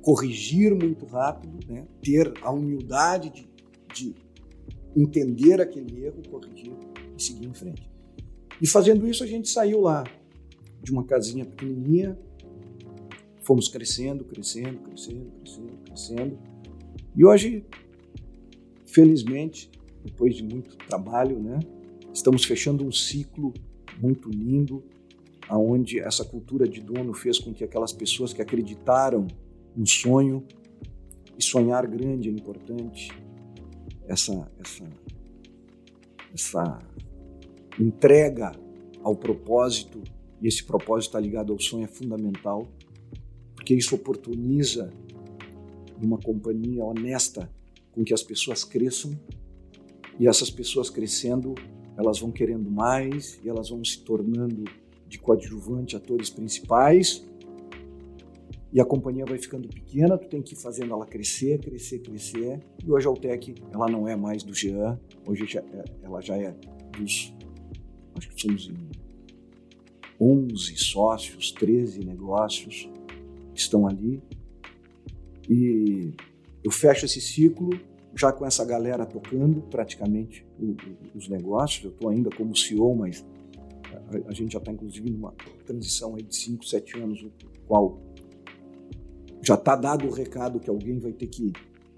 corrigir 0.01 0.73
muito 0.73 1.05
rápido, 1.05 1.59
né? 1.67 1.85
ter 2.01 2.33
a 2.41 2.51
humildade 2.51 3.29
de, 3.29 3.47
de 3.93 4.15
entender 4.95 5.61
aquele 5.61 6.05
erro, 6.05 6.21
corrigir 6.29 6.73
e 7.17 7.21
seguir 7.21 7.45
em 7.45 7.53
frente. 7.53 7.89
E 8.61 8.67
fazendo 8.67 9.07
isso, 9.07 9.23
a 9.23 9.27
gente 9.27 9.47
saiu 9.49 9.81
lá 9.81 10.03
de 10.81 10.91
uma 10.91 11.03
casinha 11.03 11.45
pequenininha, 11.45 12.17
fomos 13.43 13.67
crescendo, 13.67 14.23
crescendo, 14.23 14.79
crescendo, 14.79 15.31
crescendo, 15.39 15.77
crescendo. 15.85 16.39
E 17.15 17.23
hoje, 17.23 17.65
felizmente, 18.85 19.69
depois 20.07 20.35
de 20.35 20.43
muito 20.43 20.75
trabalho, 20.77 21.39
né, 21.39 21.59
estamos 22.13 22.43
fechando 22.45 22.85
um 22.85 22.91
ciclo 22.91 23.53
muito 24.01 24.29
lindo, 24.29 24.83
aonde 25.47 25.99
essa 25.99 26.25
cultura 26.25 26.67
de 26.67 26.81
dono 26.81 27.13
fez 27.13 27.39
com 27.39 27.53
que 27.53 27.63
aquelas 27.63 27.93
pessoas 27.93 28.33
que 28.33 28.41
acreditaram 28.41 29.27
no 29.75 29.85
sonho 29.85 30.43
e 31.37 31.43
sonhar 31.43 31.85
grande 31.87 32.29
é 32.29 32.31
importante, 32.31 33.11
essa 34.07 34.49
essa 34.59 34.85
essa 36.33 36.79
entrega 37.79 38.51
ao 39.03 39.15
propósito, 39.15 40.01
e 40.41 40.47
esse 40.47 40.63
propósito 40.63 41.09
está 41.09 41.19
ligado 41.19 41.53
ao 41.53 41.59
sonho, 41.59 41.85
é 41.85 41.87
fundamental, 41.87 42.67
porque 43.55 43.73
isso 43.73 43.95
oportuniza 43.95 44.91
uma 46.01 46.17
companhia 46.17 46.83
honesta 46.83 47.49
com 47.91 48.03
que 48.03 48.13
as 48.13 48.21
pessoas 48.21 48.63
cresçam, 48.63 49.17
e 50.19 50.27
essas 50.27 50.49
pessoas 50.49 50.89
crescendo, 50.89 51.55
elas 51.97 52.19
vão 52.19 52.31
querendo 52.31 52.69
mais, 52.69 53.39
e 53.43 53.49
elas 53.49 53.69
vão 53.69 53.83
se 53.83 53.99
tornando 54.01 54.63
de 55.07 55.19
coadjuvante 55.19 55.95
atores 55.95 56.29
principais, 56.29 57.25
e 58.71 58.81
a 58.81 58.85
companhia 58.85 59.25
vai 59.25 59.37
ficando 59.37 59.67
pequena, 59.67 60.17
tu 60.17 60.27
tem 60.27 60.41
que 60.41 60.53
ir 60.53 60.57
fazendo 60.57 60.93
ela 60.93 61.05
crescer, 61.05 61.59
crescer, 61.59 61.99
crescer. 61.99 62.59
E 62.85 62.91
hoje 62.91 63.07
a 63.07 63.09
Altec, 63.09 63.55
ela 63.71 63.87
não 63.87 64.07
é 64.07 64.15
mais 64.15 64.43
do 64.43 64.53
Jean, 64.53 64.99
hoje 65.25 65.45
já, 65.45 65.61
é, 65.61 65.83
ela 66.03 66.21
já 66.21 66.37
é 66.37 66.53
dos 66.97 67.33
acho 68.17 68.29
que 68.29 68.41
somos 68.41 68.69
em 68.69 68.89
11 70.19 70.75
sócios, 70.77 71.51
13 71.51 72.03
negócios 72.03 72.89
que 73.53 73.59
estão 73.59 73.87
ali. 73.87 74.21
E 75.47 76.13
eu 76.63 76.71
fecho 76.71 77.05
esse 77.05 77.21
ciclo 77.21 77.69
já 78.17 78.31
com 78.31 78.45
essa 78.45 78.65
galera 78.65 79.05
tocando 79.05 79.61
praticamente 79.61 80.45
os 81.15 81.29
negócios. 81.29 81.85
Eu 81.85 81.91
estou 81.91 82.09
ainda 82.09 82.29
como 82.35 82.55
CEO, 82.55 82.95
mas 82.95 83.23
a, 84.27 84.33
gente 84.33 84.53
já 84.53 84.59
está 84.59 84.71
inclusive 84.71 85.09
numa 85.09 85.33
transição 85.65 86.15
aí 86.15 86.23
de 86.23 86.35
5, 86.35 86.65
7 86.65 86.99
anos, 86.99 87.21
no 87.21 87.31
qual 87.67 88.01
já 89.41 89.53
está 89.53 89.75
dado 89.75 90.07
o 90.07 90.11
recado 90.11 90.59
que 90.59 90.69
alguém 90.69 90.97
vai 90.97 91.13
ter 91.13 91.27
que 91.27 91.53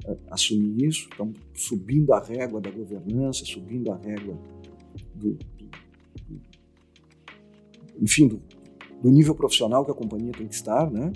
uh, 0.06 0.18
assumir 0.30 0.86
isso. 0.86 1.08
Estamos 1.10 1.38
subindo 1.54 2.14
a 2.14 2.20
régua 2.22 2.60
da 2.60 2.70
governança, 2.70 3.46
subindo 3.46 3.92
a 3.92 3.96
régua 3.96 4.38
do, 5.16 5.38
enfim, 8.02 8.28
do, 8.28 8.42
do 9.02 9.10
nível 9.10 9.34
profissional 9.34 9.86
que 9.86 9.92
a 9.92 9.96
companhia 9.96 10.34
tem 10.34 10.48
que 10.48 10.56
estar, 10.56 10.92
né? 10.92 11.14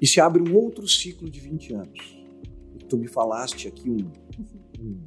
E 0.00 0.06
se 0.06 0.20
abre 0.20 0.42
um 0.42 0.56
outro 0.56 0.88
ciclo 0.88 1.30
de 1.30 1.38
20 1.38 1.74
anos. 1.74 2.21
Tu 2.92 2.98
me 2.98 3.08
falaste 3.08 3.68
aqui 3.68 3.88
um, 3.88 4.06
um, 4.78 5.02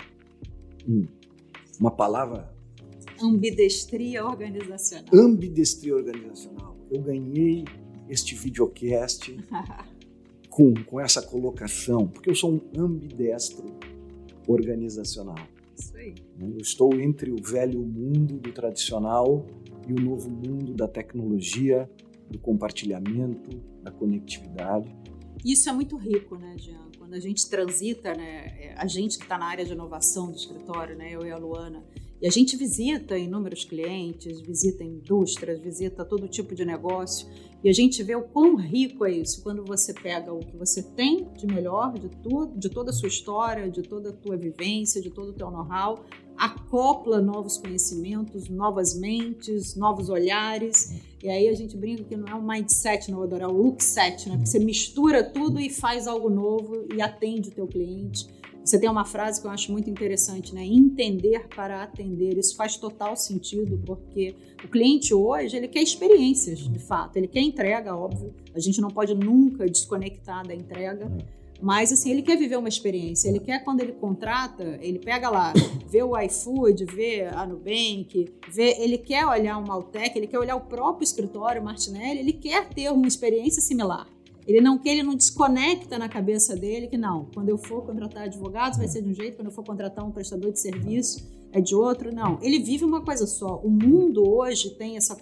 um, 0.88 1.08
uma 1.80 1.92
palavra. 1.92 2.52
Ambidestria 3.22 4.26
organizacional. 4.26 5.06
Ambidestria 5.14 5.96
organizacional. 5.96 6.76
Eu 6.90 7.04
ganhei 7.04 7.64
este 8.10 8.34
videocast 8.34 9.38
com, 10.50 10.74
com 10.74 11.00
essa 11.00 11.22
colocação, 11.22 12.08
porque 12.08 12.32
eu 12.32 12.34
sou 12.34 12.54
um 12.54 12.62
ambidestro 12.76 13.68
organizacional. 14.48 15.48
Isso 15.78 15.96
aí. 15.96 16.16
Eu 16.40 16.58
estou 16.58 17.00
entre 17.00 17.30
o 17.30 17.38
velho 17.40 17.82
mundo 17.82 18.40
do 18.40 18.52
tradicional 18.52 19.46
e 19.88 19.94
o 19.94 20.02
novo 20.02 20.28
mundo 20.32 20.74
da 20.74 20.88
tecnologia, 20.88 21.88
do 22.32 22.40
compartilhamento, 22.40 23.62
da 23.84 23.92
conectividade. 23.92 24.90
Isso 25.46 25.70
é 25.70 25.72
muito 25.72 25.96
rico, 25.98 26.36
né, 26.36 26.56
Jean? 26.58 26.95
Quando 27.06 27.14
a 27.14 27.20
gente 27.20 27.48
transita, 27.48 28.16
né, 28.16 28.58
é, 28.60 28.74
a 28.76 28.88
gente 28.88 29.20
que 29.20 29.26
está 29.26 29.38
na 29.38 29.46
área 29.46 29.64
de 29.64 29.74
inovação 29.74 30.32
do 30.32 30.38
escritório, 30.38 30.96
né, 30.96 31.12
eu 31.14 31.24
e 31.24 31.30
a 31.30 31.38
Luana, 31.38 31.84
e 32.20 32.26
a 32.26 32.32
gente 32.32 32.58
visita 32.58 33.16
inúmeros 33.16 33.64
clientes, 33.64 34.42
visita 34.42 34.84
indústrias, 34.84 35.60
visita 35.60 36.04
todo 36.04 36.28
tipo 36.28 36.56
de 36.56 36.66
negócio, 36.66 37.28
e 37.66 37.70
a 37.70 37.74
gente 37.74 38.04
vê 38.04 38.16
o 38.16 38.22
quão 38.22 38.56
rico 38.56 39.04
é 39.06 39.12
isso 39.12 39.42
quando 39.42 39.66
você 39.66 39.92
pega 39.92 40.32
o 40.32 40.38
que 40.38 40.56
você 40.56 40.84
tem 40.84 41.28
de 41.36 41.48
melhor, 41.48 41.98
de 41.98 42.10
tudo, 42.10 42.56
de 42.56 42.70
toda 42.70 42.92
a 42.92 42.94
sua 42.94 43.08
história, 43.08 43.68
de 43.72 43.82
toda 43.82 44.12
a 44.12 44.14
tua 44.14 44.38
vivência, 44.38 45.02
de 45.02 45.10
todo 45.10 45.30
o 45.30 45.34
teu 45.34 45.50
know-how, 45.50 46.06
acopla 46.38 47.20
novos 47.20 47.58
conhecimentos, 47.58 48.50
novas 48.50 48.96
mentes, 48.96 49.76
novos 49.76 50.10
olhares. 50.10 51.02
E 51.24 51.28
aí 51.28 51.50
a 51.50 51.54
gente 51.56 51.76
brinca 51.76 52.04
que 52.04 52.16
não 52.16 52.28
é 52.28 52.36
um 52.36 52.46
mindset 52.46 53.10
inovador, 53.10 53.42
é 53.42 53.48
o 53.48 53.52
look 53.52 53.84
set, 53.84 54.30
né? 54.30 54.36
Porque 54.36 54.48
você 54.48 54.60
mistura 54.60 55.24
tudo 55.24 55.60
e 55.60 55.72
faz 55.72 56.06
algo 56.06 56.30
novo 56.30 56.86
e 56.94 57.02
atende 57.02 57.50
o 57.50 57.52
teu 57.52 57.66
cliente. 57.66 58.28
Você 58.66 58.80
tem 58.80 58.90
uma 58.90 59.06
frase 59.06 59.40
que 59.40 59.46
eu 59.46 59.52
acho 59.52 59.72
muito 59.72 59.88
interessante, 59.92 60.56
né? 60.56 60.66
Entender 60.66 61.48
para 61.50 61.84
atender. 61.84 62.36
Isso 62.36 62.56
faz 62.56 62.76
total 62.78 63.16
sentido, 63.16 63.80
porque 63.86 64.36
o 64.64 64.68
cliente 64.68 65.14
hoje, 65.14 65.56
ele 65.56 65.68
quer 65.68 65.84
experiências, 65.84 66.58
de 66.68 66.80
fato. 66.80 67.16
Ele 67.16 67.28
quer 67.28 67.42
entrega, 67.42 67.96
óbvio. 67.96 68.34
A 68.56 68.60
gente 68.60 68.82
não 68.82 68.90
pode 68.90 69.14
nunca 69.14 69.68
desconectar 69.68 70.48
da 70.48 70.56
entrega. 70.56 71.12
Mas, 71.62 71.92
assim, 71.92 72.10
ele 72.10 72.24
quer 72.24 72.38
viver 72.38 72.58
uma 72.58 72.68
experiência. 72.68 73.30
Ele 73.30 73.40
quer, 73.40 73.64
quando 73.64 73.82
ele 73.82 73.92
contrata, 73.92 74.80
ele 74.82 74.98
pega 74.98 75.30
lá, 75.30 75.54
vê 75.88 76.02
o 76.02 76.20
iFood, 76.20 76.86
vê 76.86 77.28
a 77.28 77.46
Nubank, 77.46 78.34
vê, 78.52 78.78
ele 78.80 78.98
quer 78.98 79.28
olhar 79.28 79.60
o 79.60 79.68
Maltec, 79.68 80.18
ele 80.18 80.28
quer 80.28 80.40
olhar 80.40 80.56
o 80.56 80.62
próprio 80.62 81.04
escritório, 81.04 81.64
Martinelli, 81.64 82.20
ele 82.20 82.34
quer 82.34 82.68
ter 82.70 82.92
uma 82.92 83.08
experiência 83.08 83.62
similar. 83.62 84.08
Ele 84.48 84.62
não 84.62 84.78
quer, 84.78 84.92
ele 84.92 85.04
não 85.04 85.16
desconecta 85.16 85.98
na 85.98 86.08
cabeça 86.08 86.56
dele 86.56 86.88
que 86.88 86.98
não, 86.98 87.26
quando 87.34 87.50
eu 87.50 87.58
for 87.58 87.84
contratar 87.86 88.24
advogados 88.24 88.78
vai 88.78 88.88
ser 88.88 89.02
de 89.02 89.10
um 89.10 89.14
jeito, 89.14 89.38
quando 89.38 89.48
eu 89.48 89.54
for 89.54 89.66
contratar 89.66 90.06
um 90.06 90.12
prestador 90.12 90.52
de 90.52 90.60
serviço 90.60 91.34
é 91.52 91.62
de 91.62 91.74
outro. 91.74 92.14
Não, 92.14 92.38
ele 92.42 92.60
vive 92.60 92.84
uma 92.84 93.02
coisa 93.02 93.26
só. 93.26 93.60
O 93.64 93.70
mundo 93.70 94.28
hoje 94.28 94.72
tem 94.72 94.98
essa 94.98 95.16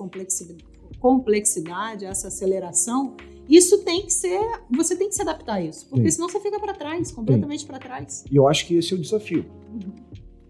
complexidade, 1.00 2.06
essa 2.06 2.28
aceleração 2.28 3.16
isso 3.48 3.84
tem 3.84 4.04
que 4.04 4.14
ser, 4.14 4.40
você 4.72 4.96
tem 4.96 5.10
que 5.10 5.16
se 5.16 5.22
adaptar 5.22 5.56
a 5.56 5.62
isso, 5.62 5.88
porque 5.90 6.10
Sim. 6.10 6.16
senão 6.16 6.30
você 6.30 6.40
fica 6.40 6.60
para 6.60 6.74
trás, 6.74 7.12
completamente 7.12 7.66
para 7.66 7.78
trás. 7.78 8.24
E 8.32 8.36
eu 8.36 8.48
acho 8.48 8.66
que 8.66 8.76
esse 8.76 8.94
é 8.94 8.96
o 8.96 9.00
desafio. 9.00 9.46
Uhum. 9.72 9.94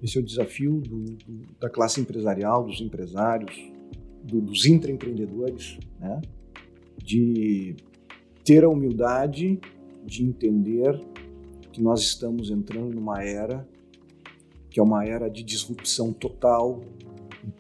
Esse 0.02 0.18
é 0.18 0.22
o 0.22 0.24
desafio 0.24 0.80
do, 0.82 1.04
do, 1.04 1.48
da 1.60 1.70
classe 1.70 2.00
empresarial, 2.00 2.64
dos 2.64 2.82
empresários, 2.82 3.56
do, 4.24 4.42
dos 4.42 4.66
intraempreendedores, 4.66 5.80
né? 6.00 6.22
de 7.04 7.76
ter 8.44 8.64
a 8.64 8.70
humildade 8.70 9.60
de 10.06 10.24
entender 10.24 11.00
que 11.72 11.82
nós 11.82 12.02
estamos 12.02 12.50
entrando 12.50 12.94
numa 12.94 13.24
era 13.24 13.68
que 14.74 14.80
é 14.80 14.84
uma 14.84 15.06
era 15.06 15.30
de 15.30 15.44
disrupção 15.44 16.12
total 16.12 16.82
em 17.46 17.52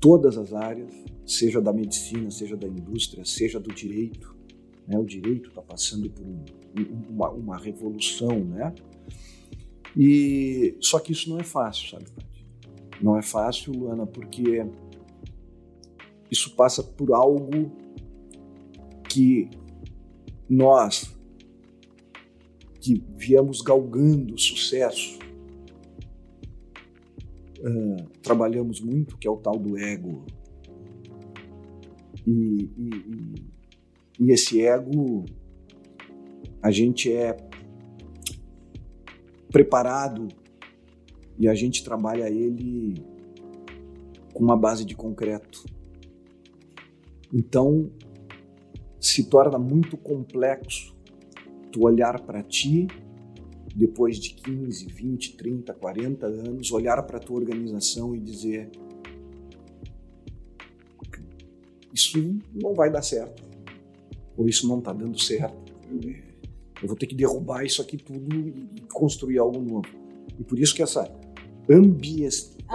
todas 0.00 0.36
as 0.36 0.52
áreas, 0.52 0.92
seja 1.24 1.60
da 1.60 1.72
medicina, 1.72 2.28
seja 2.28 2.56
da 2.56 2.66
indústria, 2.66 3.24
seja 3.24 3.60
do 3.60 3.72
direito, 3.72 4.34
né? 4.84 4.98
O 4.98 5.04
direito 5.04 5.50
está 5.50 5.62
passando 5.62 6.10
por 6.10 6.26
um, 6.26 6.44
uma, 7.08 7.30
uma, 7.30 7.56
revolução, 7.56 8.40
né? 8.40 8.74
E 9.96 10.76
só 10.80 10.98
que 10.98 11.12
isso 11.12 11.30
não 11.30 11.38
é 11.38 11.44
fácil, 11.44 11.90
sabe? 11.90 12.06
Não 13.00 13.16
é 13.16 13.22
fácil, 13.22 13.72
Luana, 13.72 14.04
porque 14.04 14.66
isso 16.28 16.56
passa 16.56 16.82
por 16.82 17.12
algo 17.12 17.70
que 19.08 19.48
nós 20.50 21.16
que 22.80 23.02
viemos 23.16 23.60
galgando 23.60 24.38
sucesso 24.38 25.18
uh, 27.60 28.08
trabalhamos 28.22 28.80
muito, 28.80 29.16
que 29.16 29.28
é 29.28 29.30
o 29.30 29.36
tal 29.36 29.58
do 29.58 29.78
ego. 29.78 30.24
E, 32.26 32.70
e, 32.76 32.90
e 34.18 34.30
E 34.30 34.30
esse 34.30 34.60
ego, 34.60 35.24
a 36.62 36.70
gente 36.70 37.10
é 37.10 37.34
preparado 39.50 40.28
e 41.38 41.48
a 41.48 41.54
gente 41.54 41.82
trabalha 41.82 42.28
ele 42.28 43.02
com 44.34 44.44
uma 44.44 44.58
base 44.58 44.84
de 44.84 44.94
concreto. 44.94 45.64
Então, 47.32 47.90
se 49.00 49.24
torna 49.24 49.58
muito 49.58 49.96
complexo 49.96 50.94
tu 51.72 51.84
olhar 51.84 52.20
para 52.20 52.42
ti 52.42 52.86
depois 53.74 54.18
de 54.18 54.34
15, 54.34 54.86
20, 54.86 55.36
30, 55.36 55.72
40 55.74 56.26
anos, 56.26 56.72
olhar 56.72 57.02
para 57.04 57.18
tua 57.18 57.38
organização 57.38 58.14
e 58.14 58.20
dizer 58.20 58.70
isso 61.92 62.38
não 62.54 62.74
vai 62.74 62.90
dar 62.90 63.02
certo, 63.02 63.42
ou 64.36 64.48
isso 64.48 64.68
não 64.68 64.78
está 64.78 64.92
dando 64.92 65.18
certo. 65.20 65.72
Eu 66.82 66.88
vou 66.88 66.96
ter 66.96 67.06
que 67.06 67.14
derrubar 67.14 67.64
isso 67.64 67.82
aqui 67.82 67.96
tudo 67.96 68.36
e 68.38 68.80
construir 68.92 69.38
algo 69.38 69.60
novo. 69.60 69.88
E 70.38 70.44
por 70.44 70.58
isso 70.58 70.74
que 70.74 70.82
essa 70.82 71.10
ambidestria, 71.68 72.66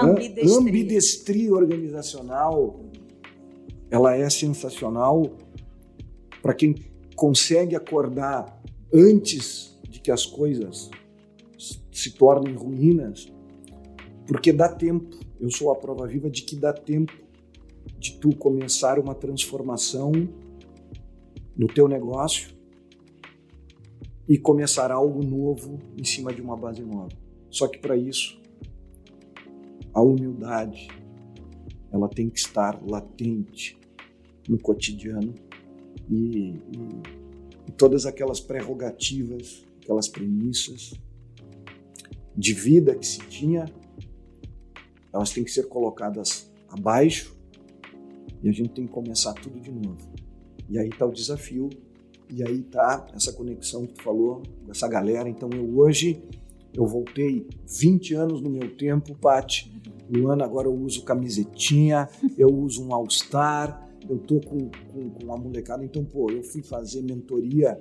ambidestria 0.59 1.53
organizacional 1.53 2.79
ela 3.89 4.15
é 4.15 4.29
sensacional 4.29 5.37
para 6.45 6.53
quem 6.53 6.75
consegue 7.15 7.75
acordar 7.75 8.61
antes 8.93 9.75
de 9.89 9.99
que 9.99 10.11
as 10.11 10.27
coisas 10.27 10.91
se 11.91 12.11
tornem 12.11 12.53
ruínas, 12.53 13.33
porque 14.27 14.53
dá 14.53 14.69
tempo. 14.69 15.17
Eu 15.39 15.49
sou 15.49 15.71
a 15.71 15.75
prova 15.75 16.05
viva 16.05 16.29
de 16.29 16.43
que 16.43 16.55
dá 16.55 16.71
tempo 16.71 17.11
de 17.97 18.19
tu 18.19 18.29
começar 18.35 18.99
uma 18.99 19.15
transformação 19.15 20.11
no 21.57 21.65
teu 21.65 21.87
negócio 21.87 22.55
e 24.29 24.37
começar 24.37 24.91
algo 24.91 25.23
novo 25.23 25.79
em 25.97 26.03
cima 26.03 26.31
de 26.31 26.43
uma 26.43 26.55
base 26.55 26.83
nova. 26.83 27.09
Só 27.49 27.67
que 27.67 27.79
para 27.79 27.97
isso, 27.97 28.39
a 29.91 29.99
humildade 29.99 30.89
ela 31.91 32.07
tem 32.07 32.29
que 32.29 32.37
estar 32.37 32.79
latente 32.87 33.79
no 34.47 34.59
cotidiano 34.59 35.33
e, 36.09 36.15
e, 36.15 36.55
e 37.67 37.71
todas 37.71 38.05
aquelas 38.05 38.39
prerrogativas, 38.39 39.65
aquelas 39.81 40.07
premissas 40.07 40.93
de 42.35 42.53
vida 42.53 42.95
que 42.95 43.05
se 43.05 43.19
tinha, 43.19 43.65
elas 45.13 45.31
têm 45.31 45.43
que 45.43 45.51
ser 45.51 45.67
colocadas 45.67 46.51
abaixo 46.69 47.35
e 48.43 48.49
a 48.49 48.51
gente 48.51 48.69
tem 48.69 48.85
que 48.85 48.91
começar 48.91 49.33
tudo 49.33 49.59
de 49.59 49.71
novo. 49.71 49.97
E 50.69 50.77
aí 50.77 50.89
está 50.89 51.05
o 51.05 51.11
desafio, 51.11 51.69
e 52.29 52.43
aí 52.43 52.59
está 52.61 53.07
essa 53.13 53.31
conexão 53.31 53.85
que 53.85 53.93
tu 53.93 54.03
falou 54.03 54.41
com 54.65 54.71
essa 54.71 54.87
galera. 54.87 55.29
Então 55.29 55.49
eu 55.51 55.77
hoje 55.77 56.21
eu 56.73 56.85
voltei 56.85 57.47
20 57.65 58.13
anos 58.15 58.41
no 58.41 58.49
meu 58.49 58.75
tempo, 58.75 59.15
Paty. 59.15 59.71
Luana, 60.09 60.43
agora 60.43 60.67
eu 60.67 60.75
uso 60.75 61.03
camisetinha, 61.03 62.09
eu 62.37 62.49
uso 62.49 62.85
um 62.85 62.93
All-Star, 62.93 63.84
eu 64.09 64.19
tô 64.19 64.39
com, 64.39 64.69
com, 64.69 65.09
com 65.09 65.23
uma 65.23 65.37
molecada, 65.37 65.83
então, 65.83 66.03
pô, 66.03 66.29
eu 66.29 66.43
fui 66.43 66.61
fazer 66.61 67.01
mentoria 67.01 67.79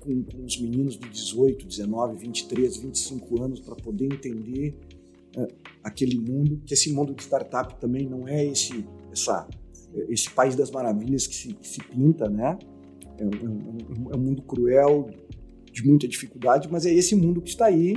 com, 0.00 0.22
com 0.22 0.44
os 0.44 0.60
meninos 0.60 0.98
de 0.98 1.08
18, 1.08 1.66
19, 1.66 2.16
23, 2.18 2.76
25 2.76 3.42
anos 3.42 3.60
para 3.60 3.74
poder 3.76 4.06
entender 4.06 4.74
é, 5.36 5.48
aquele 5.82 6.18
mundo, 6.18 6.60
que 6.66 6.74
esse 6.74 6.92
mundo 6.92 7.14
de 7.14 7.22
startup 7.22 7.80
também 7.80 8.06
não 8.06 8.26
é 8.26 8.44
esse, 8.44 8.84
essa, 9.12 9.48
esse 10.08 10.30
país 10.30 10.54
das 10.56 10.70
maravilhas 10.70 11.26
que 11.26 11.34
se, 11.34 11.54
que 11.54 11.66
se 11.66 11.82
pinta, 11.84 12.28
né? 12.28 12.58
É, 13.18 13.22
é, 13.22 13.26
é, 13.26 14.12
é 14.12 14.16
um 14.16 14.20
mundo 14.20 14.42
cruel, 14.42 15.10
de 15.72 15.86
muita 15.86 16.06
dificuldade, 16.06 16.68
mas 16.70 16.84
é 16.84 16.92
esse 16.92 17.16
mundo 17.16 17.40
que 17.40 17.48
está 17.48 17.66
aí 17.66 17.96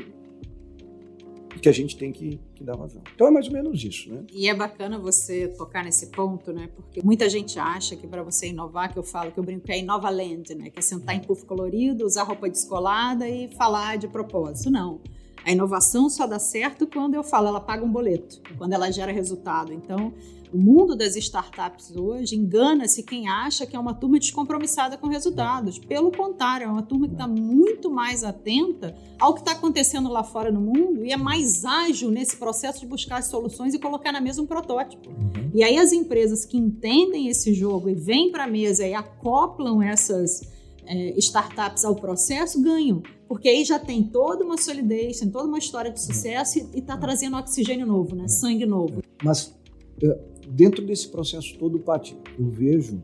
que 1.66 1.70
a 1.70 1.72
gente 1.72 1.98
tem 1.98 2.12
que, 2.12 2.40
que 2.54 2.64
dar 2.64 2.76
vazão. 2.76 3.02
Então 3.16 3.26
é 3.26 3.32
mais 3.32 3.48
ou 3.48 3.54
menos 3.54 3.84
isso, 3.84 4.14
né? 4.14 4.24
E 4.32 4.48
é 4.48 4.54
bacana 4.54 5.00
você 5.00 5.48
tocar 5.48 5.84
nesse 5.84 6.12
ponto, 6.12 6.54
né? 6.54 6.70
Porque 6.76 7.02
muita 7.02 7.28
gente 7.28 7.58
acha 7.58 7.96
que 7.96 8.06
para 8.06 8.22
você 8.22 8.50
inovar, 8.50 8.94
que 8.94 9.00
eu 9.00 9.04
falo 9.04 9.32
que 9.32 9.40
eu 9.40 9.44
brinco, 9.44 9.72
é 9.72 9.80
Inova 9.80 10.12
Land, 10.12 10.54
né? 10.54 10.70
Que 10.70 10.78
é 10.78 10.82
sentar 10.84 11.16
em 11.16 11.22
puff 11.22 11.44
colorido, 11.44 12.06
usar 12.06 12.22
roupa 12.22 12.48
descolada 12.48 13.28
e 13.28 13.48
falar 13.56 13.98
de 13.98 14.08
propósito. 14.08 14.70
Não. 14.70 15.02
A 15.46 15.52
inovação 15.52 16.10
só 16.10 16.26
dá 16.26 16.40
certo 16.40 16.88
quando 16.88 17.14
eu 17.14 17.24
falo, 17.24 17.48
ela 17.48 17.62
paga 17.62 17.86
um 17.86 17.92
boleto, 17.92 18.42
quando 18.58 18.74
ela 18.74 18.90
gera 18.90 19.12
resultado. 19.12 19.72
Então, 19.72 20.12
o 20.52 20.58
mundo 20.58 20.96
das 20.96 21.16
startups 21.16 21.96
hoje 21.96 22.36
engana-se 22.36 23.04
quem 23.04 23.28
acha 23.28 23.66
que 23.66 23.76
é 23.76 23.80
uma 23.80 23.94
turma 23.94 24.18
descompromissada 24.18 24.98
com 24.98 25.08
resultados. 25.08 25.78
Pelo 25.78 26.12
contrário, 26.12 26.66
é 26.66 26.68
uma 26.68 26.82
turma 26.82 27.08
que 27.08 27.14
está 27.14 27.28
muito 27.28 27.92
mais 27.92 28.24
atenta 28.24 28.96
ao 29.20 29.36
que 29.36 29.42
está 29.42 29.52
acontecendo 29.52 30.10
lá 30.10 30.24
fora 30.24 30.52
no 30.52 30.62
mundo 30.62 31.06
e 31.06 31.12
é 31.12 31.18
mais 31.18 31.64
ágil 31.64 32.10
nesse 32.10 32.38
processo 32.38 32.80
de 32.80 32.88
buscar 32.88 33.18
as 33.18 33.26
soluções 33.26 33.76
e 33.76 33.80
colocar 33.80 34.12
na 34.12 34.22
mesa 34.22 34.42
um 34.42 34.48
protótipo. 34.48 35.10
Uhum. 35.10 35.52
E 35.54 35.64
aí 35.64 35.78
as 35.78 35.92
empresas 35.92 36.44
que 36.44 36.58
entendem 36.58 37.28
esse 37.28 37.54
jogo 37.54 37.88
e 37.88 37.94
vêm 37.94 38.32
para 38.32 38.46
a 38.46 38.48
mesa 38.48 38.88
e 38.88 38.96
acoplam 38.96 39.84
essas 39.84 40.55
é, 40.86 41.18
startups 41.18 41.84
ao 41.86 41.96
processo 41.96 42.62
ganham, 42.62 43.02
porque 43.28 43.50
aí 43.50 43.64
já 43.64 43.80
tem 43.80 44.04
toda 44.04 44.44
uma 44.44 44.58
solidez, 44.58 45.20
tem 45.20 45.30
toda 45.30 45.48
uma 45.48 45.58
história 45.58 45.92
de 45.92 46.02
sucesso 46.02 46.60
e 46.74 46.80
está 46.80 46.98
trazendo 46.98 47.38
oxigênio 47.38 47.86
novo, 47.86 48.16
né? 48.16 48.28
sangue 48.28 48.66
novo. 48.66 49.02
Mas 49.24 49.56
é, 50.04 50.20
dentro 50.48 50.86
desse 50.86 51.08
processo 51.10 51.58
todo, 51.58 51.80
Paty, 51.80 52.18
eu 52.38 52.48
vejo 52.50 53.02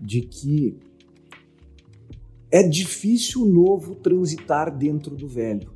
de 0.00 0.22
que 0.22 0.78
é 2.50 2.62
difícil 2.62 3.42
o 3.42 3.48
novo 3.48 3.94
transitar 3.94 4.76
dentro 4.76 5.16
do 5.16 5.26
velho. 5.26 5.72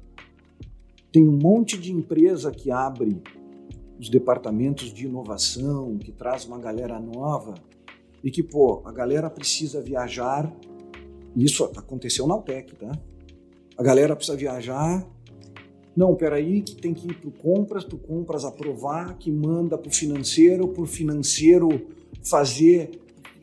Tem 1.10 1.26
um 1.26 1.36
monte 1.36 1.78
de 1.78 1.92
empresa 1.92 2.50
que 2.50 2.70
abre 2.70 3.22
os 3.98 4.10
departamentos 4.10 4.92
de 4.92 5.06
inovação, 5.06 5.96
que 5.96 6.12
traz 6.12 6.44
uma 6.44 6.58
galera 6.58 7.00
nova 7.00 7.54
e 8.22 8.30
que, 8.30 8.42
pô, 8.42 8.82
a 8.84 8.92
galera 8.92 9.30
precisa 9.30 9.80
viajar. 9.80 10.54
Isso 11.36 11.64
aconteceu 11.64 12.26
na 12.26 12.36
UTEC, 12.36 12.74
tá? 12.76 12.98
A 13.76 13.82
galera 13.82 14.16
precisa 14.16 14.36
viajar 14.36 15.06
não, 15.96 16.14
peraí, 16.14 16.60
que 16.60 16.74
tem 16.74 16.92
que 16.92 17.08
ir 17.08 17.14
para 17.14 17.30
compras, 17.30 17.82
para 17.82 17.96
compras 17.96 18.44
aprovar, 18.44 19.16
que 19.16 19.30
manda 19.30 19.78
para 19.78 19.88
o 19.88 19.92
financeiro, 19.92 20.68
para 20.68 20.82
o 20.82 20.86
financeiro 20.86 21.86
fazer 22.22 23.00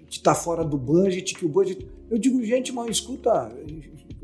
que 0.07 0.17
está 0.17 0.35
fora 0.35 0.63
do 0.63 0.77
budget, 0.77 1.33
que 1.33 1.45
o 1.45 1.49
budget. 1.49 1.83
Eu 2.11 2.19
digo, 2.19 2.43
gente, 2.43 2.71
mas 2.71 2.91
escuta. 2.91 3.51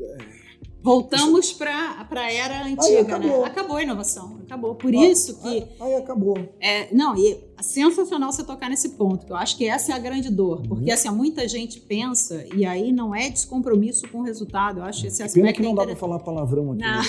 É, 0.00 0.40
Voltamos 0.80 1.52
para 1.52 2.06
a 2.08 2.32
era 2.32 2.64
antiga, 2.64 3.00
acabou. 3.00 3.40
né? 3.40 3.46
Acabou 3.48 3.76
a 3.76 3.82
inovação, 3.82 4.38
acabou. 4.44 4.76
Por 4.76 4.94
isso 4.94 5.42
que. 5.42 5.48
Aí, 5.48 5.66
aí 5.80 5.94
acabou. 5.96 6.38
É, 6.60 6.94
não, 6.94 7.16
e 7.18 7.36
sensacional 7.62 8.32
você 8.32 8.44
tocar 8.44 8.68
nesse 8.68 8.90
ponto, 8.90 9.26
que 9.26 9.32
eu 9.32 9.36
acho 9.36 9.56
que 9.56 9.66
essa 9.66 9.92
é 9.92 9.94
a 9.94 9.98
grande 9.98 10.30
dor. 10.30 10.58
Uhum. 10.58 10.68
Porque 10.68 10.90
assim, 10.90 11.08
muita 11.10 11.46
gente 11.48 11.80
pensa, 11.80 12.44
e 12.54 12.64
aí 12.64 12.92
não 12.92 13.14
é 13.14 13.28
descompromisso 13.28 14.08
com 14.08 14.18
o 14.18 14.22
resultado. 14.22 14.80
Eu 14.80 14.84
acho 14.84 15.06
esse 15.06 15.22
aspecto. 15.22 15.34
Pena 15.34 15.52
que 15.52 15.62
não 15.62 15.72
é 15.72 15.74
dá 15.74 15.84
para 15.86 15.96
falar 15.96 16.18
palavrão 16.20 16.72
aqui. 16.72 16.82
Né? 16.82 17.02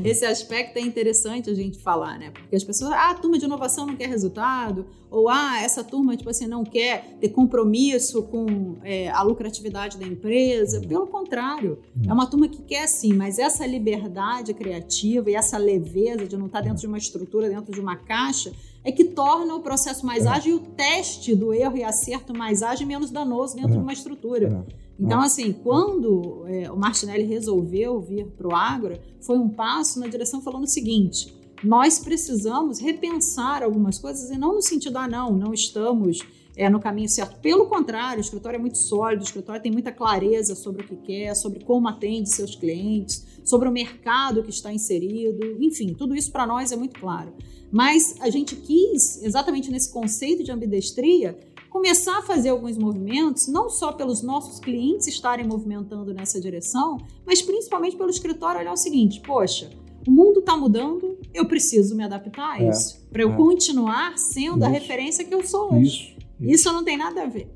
esse 0.04 0.24
aspecto 0.24 0.78
é 0.78 0.80
interessante 0.80 1.50
a 1.50 1.54
gente 1.54 1.78
falar, 1.78 2.18
né? 2.18 2.30
Porque 2.30 2.56
as 2.56 2.64
pessoas, 2.64 2.92
ah, 2.92 3.10
a 3.10 3.14
turma 3.14 3.38
de 3.38 3.44
inovação 3.44 3.86
não 3.86 3.96
quer 3.96 4.08
resultado, 4.08 4.86
ou 5.10 5.28
ah, 5.28 5.60
essa 5.60 5.84
turma, 5.84 6.16
tipo 6.16 6.28
assim, 6.28 6.46
não 6.46 6.64
quer 6.64 7.16
ter 7.20 7.28
compromisso 7.28 8.22
com 8.24 8.76
é, 8.82 9.08
a 9.10 9.22
lucratividade 9.22 9.96
da 9.98 10.06
empresa. 10.06 10.80
Uhum. 10.80 10.88
Pelo 10.88 11.06
contrário, 11.06 11.78
uhum. 11.96 12.10
é 12.10 12.12
uma 12.12 12.26
turma 12.26 12.48
que 12.48 12.62
quer 12.62 12.86
sim, 12.86 13.12
mas 13.12 13.38
essa 13.38 13.66
liberdade 13.66 14.52
criativa 14.52 15.30
e 15.30 15.34
essa 15.34 15.56
leveza 15.56 16.26
de 16.26 16.36
não 16.36 16.46
estar 16.46 16.60
dentro 16.60 16.80
de 16.80 16.86
uma 16.86 16.98
estrutura, 16.98 17.48
dentro 17.48 17.72
de 17.72 17.80
uma 17.80 17.96
caixa, 17.96 18.52
é 18.86 18.92
que 18.92 19.02
torna 19.02 19.52
o 19.52 19.60
processo 19.60 20.06
mais 20.06 20.24
é. 20.24 20.28
ágil 20.28 20.52
e 20.52 20.54
o 20.54 20.60
teste 20.60 21.34
do 21.34 21.52
erro 21.52 21.76
e 21.76 21.82
acerto 21.82 22.32
mais 22.32 22.62
ágil 22.62 22.84
e 22.84 22.88
menos 22.88 23.10
danoso 23.10 23.56
dentro 23.56 23.72
é. 23.72 23.74
de 23.74 23.78
uma 23.80 23.92
estrutura. 23.92 24.64
É. 24.70 24.86
Então, 24.98 25.20
assim, 25.20 25.52
quando 25.52 26.44
é, 26.46 26.70
o 26.70 26.76
Martinelli 26.76 27.24
resolveu 27.24 28.00
vir 28.00 28.26
para 28.28 28.46
o 28.46 28.54
agro, 28.54 28.96
foi 29.20 29.36
um 29.38 29.48
passo 29.48 29.98
na 29.98 30.06
direção 30.06 30.40
falando 30.40 30.62
o 30.62 30.68
seguinte: 30.68 31.36
nós 31.64 31.98
precisamos 31.98 32.78
repensar 32.78 33.64
algumas 33.64 33.98
coisas 33.98 34.30
e 34.30 34.38
não 34.38 34.54
no 34.54 34.62
sentido, 34.62 34.96
ah, 34.98 35.08
não, 35.08 35.32
não 35.32 35.52
estamos 35.52 36.20
é, 36.56 36.70
no 36.70 36.80
caminho 36.80 37.08
certo. 37.08 37.38
Pelo 37.40 37.66
contrário, 37.66 38.18
o 38.18 38.20
escritório 38.20 38.56
é 38.56 38.60
muito 38.60 38.78
sólido, 38.78 39.20
o 39.20 39.24
escritório 39.24 39.62
tem 39.62 39.70
muita 39.70 39.92
clareza 39.92 40.54
sobre 40.54 40.82
o 40.82 40.88
que 40.88 40.96
quer, 40.96 41.34
sobre 41.36 41.62
como 41.64 41.86
atende 41.86 42.30
seus 42.30 42.54
clientes, 42.54 43.24
sobre 43.44 43.68
o 43.68 43.72
mercado 43.72 44.42
que 44.42 44.50
está 44.50 44.72
inserido, 44.72 45.58
enfim, 45.60 45.94
tudo 45.94 46.14
isso 46.14 46.32
para 46.32 46.46
nós 46.46 46.72
é 46.72 46.76
muito 46.76 46.98
claro. 46.98 47.34
Mas 47.70 48.16
a 48.20 48.30
gente 48.30 48.56
quis, 48.56 49.22
exatamente 49.22 49.70
nesse 49.70 49.92
conceito 49.92 50.42
de 50.42 50.50
ambidestria, 50.50 51.38
começar 51.68 52.18
a 52.18 52.22
fazer 52.22 52.48
alguns 52.48 52.78
movimentos, 52.78 53.48
não 53.48 53.68
só 53.68 53.92
pelos 53.92 54.22
nossos 54.22 54.58
clientes 54.58 55.06
estarem 55.06 55.46
movimentando 55.46 56.14
nessa 56.14 56.40
direção, 56.40 56.96
mas 57.26 57.42
principalmente 57.42 57.96
pelo 57.96 58.08
escritório 58.08 58.60
olhar 58.60 58.72
o 58.72 58.76
seguinte: 58.76 59.20
poxa, 59.20 59.70
o 60.06 60.10
mundo 60.10 60.40
está 60.40 60.56
mudando, 60.56 61.18
eu 61.34 61.46
preciso 61.46 61.94
me 61.94 62.02
adaptar 62.02 62.52
a 62.52 62.62
é, 62.62 62.70
isso, 62.70 63.06
para 63.10 63.22
eu 63.22 63.32
é. 63.32 63.36
continuar 63.36 64.16
sendo 64.16 64.58
isso, 64.58 64.64
a 64.64 64.68
referência 64.68 65.24
que 65.24 65.34
eu 65.34 65.44
sou 65.46 65.74
hoje. 65.74 65.86
Isso, 65.86 66.15
isso. 66.40 66.72
não 66.72 66.84
tem 66.84 66.96
nada 66.96 67.22
a 67.22 67.26
ver. 67.26 67.48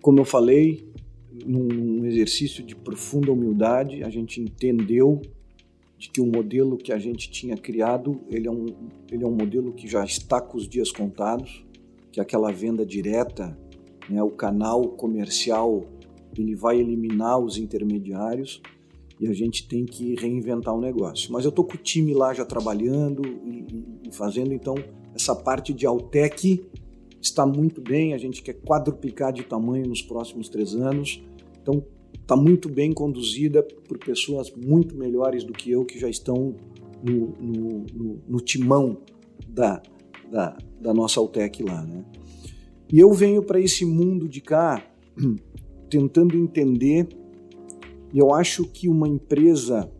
Como 0.00 0.20
eu 0.20 0.24
falei, 0.24 0.86
num 1.46 2.04
exercício 2.04 2.62
de 2.62 2.76
profunda 2.76 3.32
humildade, 3.32 4.02
a 4.02 4.10
gente 4.10 4.40
entendeu 4.40 5.20
de 5.98 6.10
que 6.10 6.20
o 6.20 6.26
modelo 6.26 6.76
que 6.76 6.92
a 6.92 6.98
gente 6.98 7.30
tinha 7.30 7.56
criado, 7.56 8.20
ele 8.28 8.46
é 8.46 8.50
um, 8.50 8.66
ele 9.10 9.24
é 9.24 9.26
um 9.26 9.34
modelo 9.34 9.72
que 9.72 9.88
já 9.88 10.04
está 10.04 10.40
com 10.40 10.58
os 10.58 10.68
dias 10.68 10.90
contados, 10.90 11.64
que 12.12 12.20
é 12.20 12.22
aquela 12.22 12.52
venda 12.52 12.84
direta, 12.84 13.58
né, 14.08 14.22
o 14.22 14.30
canal 14.30 14.88
comercial, 14.90 15.84
ele 16.36 16.54
vai 16.54 16.78
eliminar 16.78 17.38
os 17.38 17.56
intermediários 17.56 18.60
e 19.18 19.26
a 19.28 19.32
gente 19.32 19.66
tem 19.66 19.86
que 19.86 20.14
reinventar 20.16 20.74
o 20.74 20.80
negócio. 20.80 21.32
Mas 21.32 21.44
eu 21.44 21.48
estou 21.48 21.64
com 21.64 21.74
o 21.74 21.78
time 21.78 22.12
lá 22.12 22.34
já 22.34 22.44
trabalhando 22.44 23.22
e, 23.24 24.08
e 24.08 24.12
fazendo, 24.12 24.52
então 24.52 24.74
essa 25.14 25.34
parte 25.34 25.72
de 25.72 25.86
Altec 25.86 26.66
está 27.24 27.46
muito 27.46 27.80
bem, 27.80 28.12
a 28.12 28.18
gente 28.18 28.42
quer 28.42 28.54
quadruplicar 28.54 29.32
de 29.32 29.42
tamanho 29.42 29.88
nos 29.88 30.02
próximos 30.02 30.48
três 30.48 30.74
anos, 30.74 31.22
então 31.60 31.82
está 32.20 32.36
muito 32.36 32.68
bem 32.68 32.92
conduzida 32.92 33.62
por 33.62 33.98
pessoas 33.98 34.50
muito 34.54 34.96
melhores 34.96 35.44
do 35.44 35.52
que 35.52 35.70
eu 35.70 35.84
que 35.84 35.98
já 35.98 36.08
estão 36.08 36.54
no, 37.02 37.34
no, 37.40 37.86
no, 37.92 38.20
no 38.28 38.40
timão 38.40 38.98
da, 39.46 39.82
da, 40.30 40.56
da, 40.80 40.94
nossa 40.94 41.20
Altec 41.20 41.62
lá. 41.62 41.82
Né? 41.82 42.04
E 42.90 42.98
eu 42.98 43.12
venho 43.12 43.42
para 43.42 43.60
esse 43.60 43.84
mundo 43.84 44.28
de 44.28 44.40
cá 44.40 44.82
tentando 45.88 46.36
entender 46.36 47.08
e 48.12 48.18
eu 48.18 48.32
acho 48.32 48.64
que 48.66 48.88
uma 48.88 49.08
empresa 49.08 49.90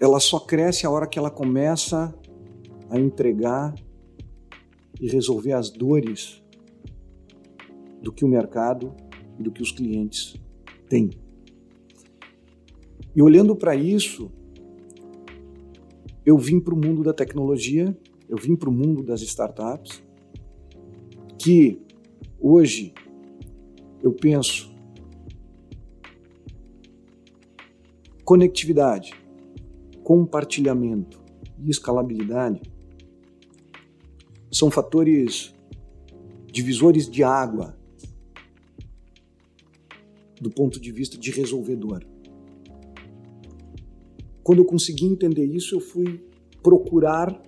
ela 0.00 0.18
só 0.18 0.40
cresce 0.40 0.86
a 0.86 0.90
hora 0.90 1.06
que 1.06 1.18
ela 1.18 1.30
começa 1.30 2.12
a 2.90 2.98
entregar 2.98 3.74
e 5.02 5.08
resolver 5.08 5.52
as 5.52 5.68
dores 5.68 6.42
do 8.00 8.10
que 8.10 8.24
o 8.24 8.28
mercado 8.28 8.94
e 9.38 9.42
do 9.42 9.50
que 9.50 9.60
os 9.60 9.70
clientes 9.70 10.34
têm. 10.88 11.10
E 13.14 13.20
olhando 13.20 13.54
para 13.54 13.76
isso, 13.76 14.32
eu 16.24 16.38
vim 16.38 16.58
para 16.58 16.72
o 16.72 16.76
mundo 16.76 17.02
da 17.02 17.12
tecnologia, 17.12 17.94
eu 18.28 18.38
vim 18.38 18.56
para 18.56 18.70
o 18.70 18.72
mundo 18.72 19.02
das 19.02 19.20
startups, 19.20 20.02
que 21.36 21.78
hoje 22.40 22.94
eu 24.02 24.12
penso 24.12 24.72
Conectividade, 28.24 29.12
compartilhamento 30.02 31.20
e 31.58 31.68
escalabilidade 31.68 32.62
são 34.52 34.70
fatores 34.70 35.54
divisores 36.46 37.10
de 37.10 37.24
água 37.24 37.76
do 40.40 40.50
ponto 40.50 40.78
de 40.78 40.92
vista 40.92 41.16
de 41.16 41.30
resolvedor. 41.30 42.04
Quando 44.42 44.58
eu 44.58 44.64
consegui 44.64 45.06
entender 45.06 45.44
isso, 45.44 45.74
eu 45.74 45.80
fui 45.80 46.22
procurar 46.62 47.40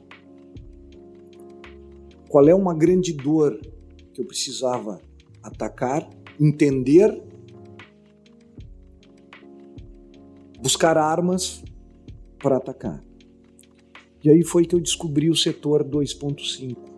qual 2.28 2.48
é 2.48 2.54
uma 2.54 2.74
grande 2.74 3.12
dor 3.12 3.60
que 4.12 4.20
eu 4.20 4.24
precisava 4.24 5.00
atacar, 5.42 6.08
entender 6.40 7.22
buscar 10.64 10.96
armas 10.96 11.62
para 12.38 12.56
atacar. 12.56 13.04
E 14.24 14.30
aí 14.30 14.42
foi 14.42 14.64
que 14.64 14.74
eu 14.74 14.80
descobri 14.80 15.28
o 15.28 15.36
setor 15.36 15.84
2.5, 15.84 16.74
que 16.74 16.90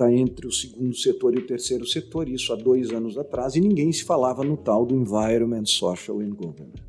está 0.00 0.10
entre 0.10 0.46
o 0.46 0.52
segundo 0.52 0.96
setor 0.96 1.34
e 1.34 1.40
o 1.40 1.46
terceiro 1.46 1.86
setor, 1.86 2.26
isso 2.26 2.52
há 2.54 2.56
dois 2.56 2.90
anos 2.90 3.18
atrás, 3.18 3.54
e 3.54 3.60
ninguém 3.60 3.92
se 3.92 4.02
falava 4.02 4.42
no 4.42 4.56
tal 4.56 4.86
do 4.86 4.94
Environment, 4.94 5.66
Social 5.66 6.20
and 6.20 6.30
Governance. 6.30 6.82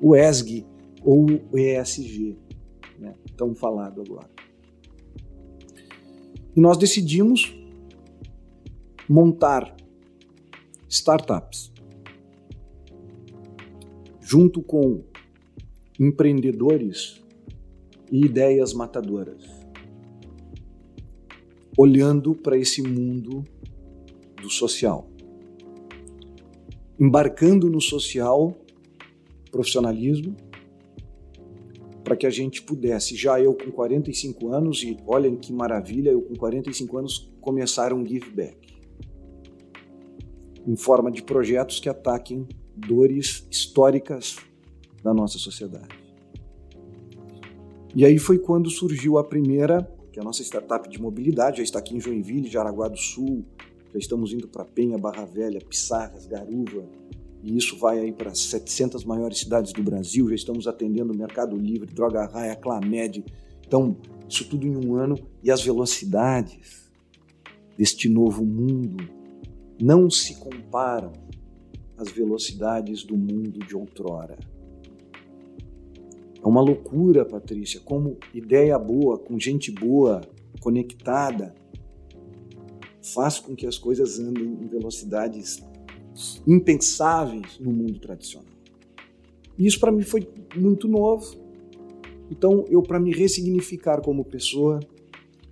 O 0.00 0.16
ESG 0.16 0.66
ou 1.04 1.24
o 1.52 1.56
ESG, 1.56 2.36
né, 2.98 3.14
tão 3.36 3.54
falado 3.54 4.00
agora. 4.00 4.28
E 6.56 6.60
nós 6.60 6.76
decidimos 6.76 7.56
montar 9.08 9.76
startups 10.88 11.72
junto 14.20 14.60
com 14.60 15.04
empreendedores 16.00 17.22
e 18.10 18.24
ideias 18.24 18.72
matadoras, 18.72 19.55
olhando 21.76 22.34
para 22.34 22.56
esse 22.56 22.82
mundo 22.82 23.44
do 24.40 24.48
social, 24.48 25.10
embarcando 26.98 27.68
no 27.68 27.80
social, 27.80 28.56
profissionalismo, 29.50 30.36
para 32.02 32.16
que 32.16 32.26
a 32.26 32.30
gente 32.30 32.62
pudesse, 32.62 33.16
já 33.16 33.40
eu 33.40 33.52
com 33.52 33.70
45 33.70 34.48
anos, 34.52 34.82
e 34.82 34.96
olhem 35.06 35.36
que 35.36 35.52
maravilha, 35.52 36.10
eu 36.10 36.22
com 36.22 36.34
45 36.34 36.98
anos 36.98 37.32
começar 37.40 37.92
um 37.92 38.06
give 38.06 38.30
back. 38.30 38.56
Em 40.66 40.76
forma 40.76 41.10
de 41.10 41.22
projetos 41.22 41.80
que 41.80 41.88
ataquem 41.88 42.46
dores 42.76 43.46
históricas 43.50 44.36
da 45.02 45.12
nossa 45.12 45.38
sociedade. 45.38 45.98
E 47.94 48.04
aí 48.04 48.18
foi 48.18 48.38
quando 48.38 48.68
surgiu 48.68 49.16
a 49.18 49.24
primeira, 49.24 49.90
que 50.16 50.20
é 50.20 50.22
a 50.22 50.24
nossa 50.24 50.42
startup 50.42 50.88
de 50.88 50.98
mobilidade, 50.98 51.58
já 51.58 51.62
está 51.62 51.78
aqui 51.78 51.94
em 51.94 52.00
Joinville, 52.00 52.48
Jaraguá 52.48 52.88
do 52.88 52.96
Sul, 52.96 53.44
já 53.92 53.98
estamos 53.98 54.32
indo 54.32 54.48
para 54.48 54.64
Penha, 54.64 54.96
Barra 54.96 55.26
Velha, 55.26 55.60
Pissarras, 55.60 56.26
Garuva, 56.26 56.86
e 57.42 57.54
isso 57.54 57.78
vai 57.78 57.98
aí 57.98 58.10
para 58.10 58.34
700 58.34 59.04
maiores 59.04 59.40
cidades 59.40 59.74
do 59.74 59.82
Brasil, 59.82 60.26
já 60.30 60.34
estamos 60.34 60.66
atendendo 60.66 61.12
o 61.12 61.16
Mercado 61.16 61.54
Livre, 61.54 61.92
Droga 61.92 62.24
Raia, 62.24 62.56
Clamed, 62.56 63.26
então 63.66 63.94
isso 64.26 64.48
tudo 64.48 64.66
em 64.66 64.74
um 64.74 64.94
ano, 64.94 65.18
e 65.42 65.50
as 65.50 65.62
velocidades 65.62 66.90
deste 67.76 68.08
novo 68.08 68.42
mundo 68.42 69.06
não 69.78 70.08
se 70.08 70.36
comparam 70.36 71.12
as 71.98 72.10
velocidades 72.10 73.04
do 73.04 73.18
mundo 73.18 73.58
de 73.58 73.76
outrora. 73.76 74.38
É 76.46 76.48
uma 76.48 76.60
loucura, 76.60 77.24
Patrícia, 77.24 77.80
como 77.80 78.18
ideia 78.32 78.78
boa, 78.78 79.18
com 79.18 79.36
gente 79.36 79.72
boa, 79.72 80.20
conectada, 80.60 81.52
faz 83.02 83.40
com 83.40 83.56
que 83.56 83.66
as 83.66 83.76
coisas 83.76 84.20
andem 84.20 84.44
em 84.44 84.68
velocidades 84.68 85.60
impensáveis 86.46 87.58
no 87.58 87.72
mundo 87.72 87.98
tradicional. 87.98 88.48
E 89.58 89.66
isso 89.66 89.80
para 89.80 89.90
mim 89.90 90.02
foi 90.02 90.28
muito 90.54 90.86
novo. 90.86 91.34
Então, 92.30 92.64
eu 92.68 92.80
para 92.80 93.00
me 93.00 93.12
ressignificar 93.12 94.00
como 94.00 94.24
pessoa, 94.24 94.78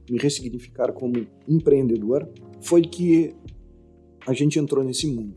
me 0.09 0.16
ressignificar 0.16 0.92
como 0.92 1.26
empreendedor, 1.48 2.28
foi 2.61 2.83
que 2.83 3.35
a 4.24 4.33
gente 4.33 4.61
entrou 4.61 4.85
nesse 4.85 5.09
mundo 5.09 5.35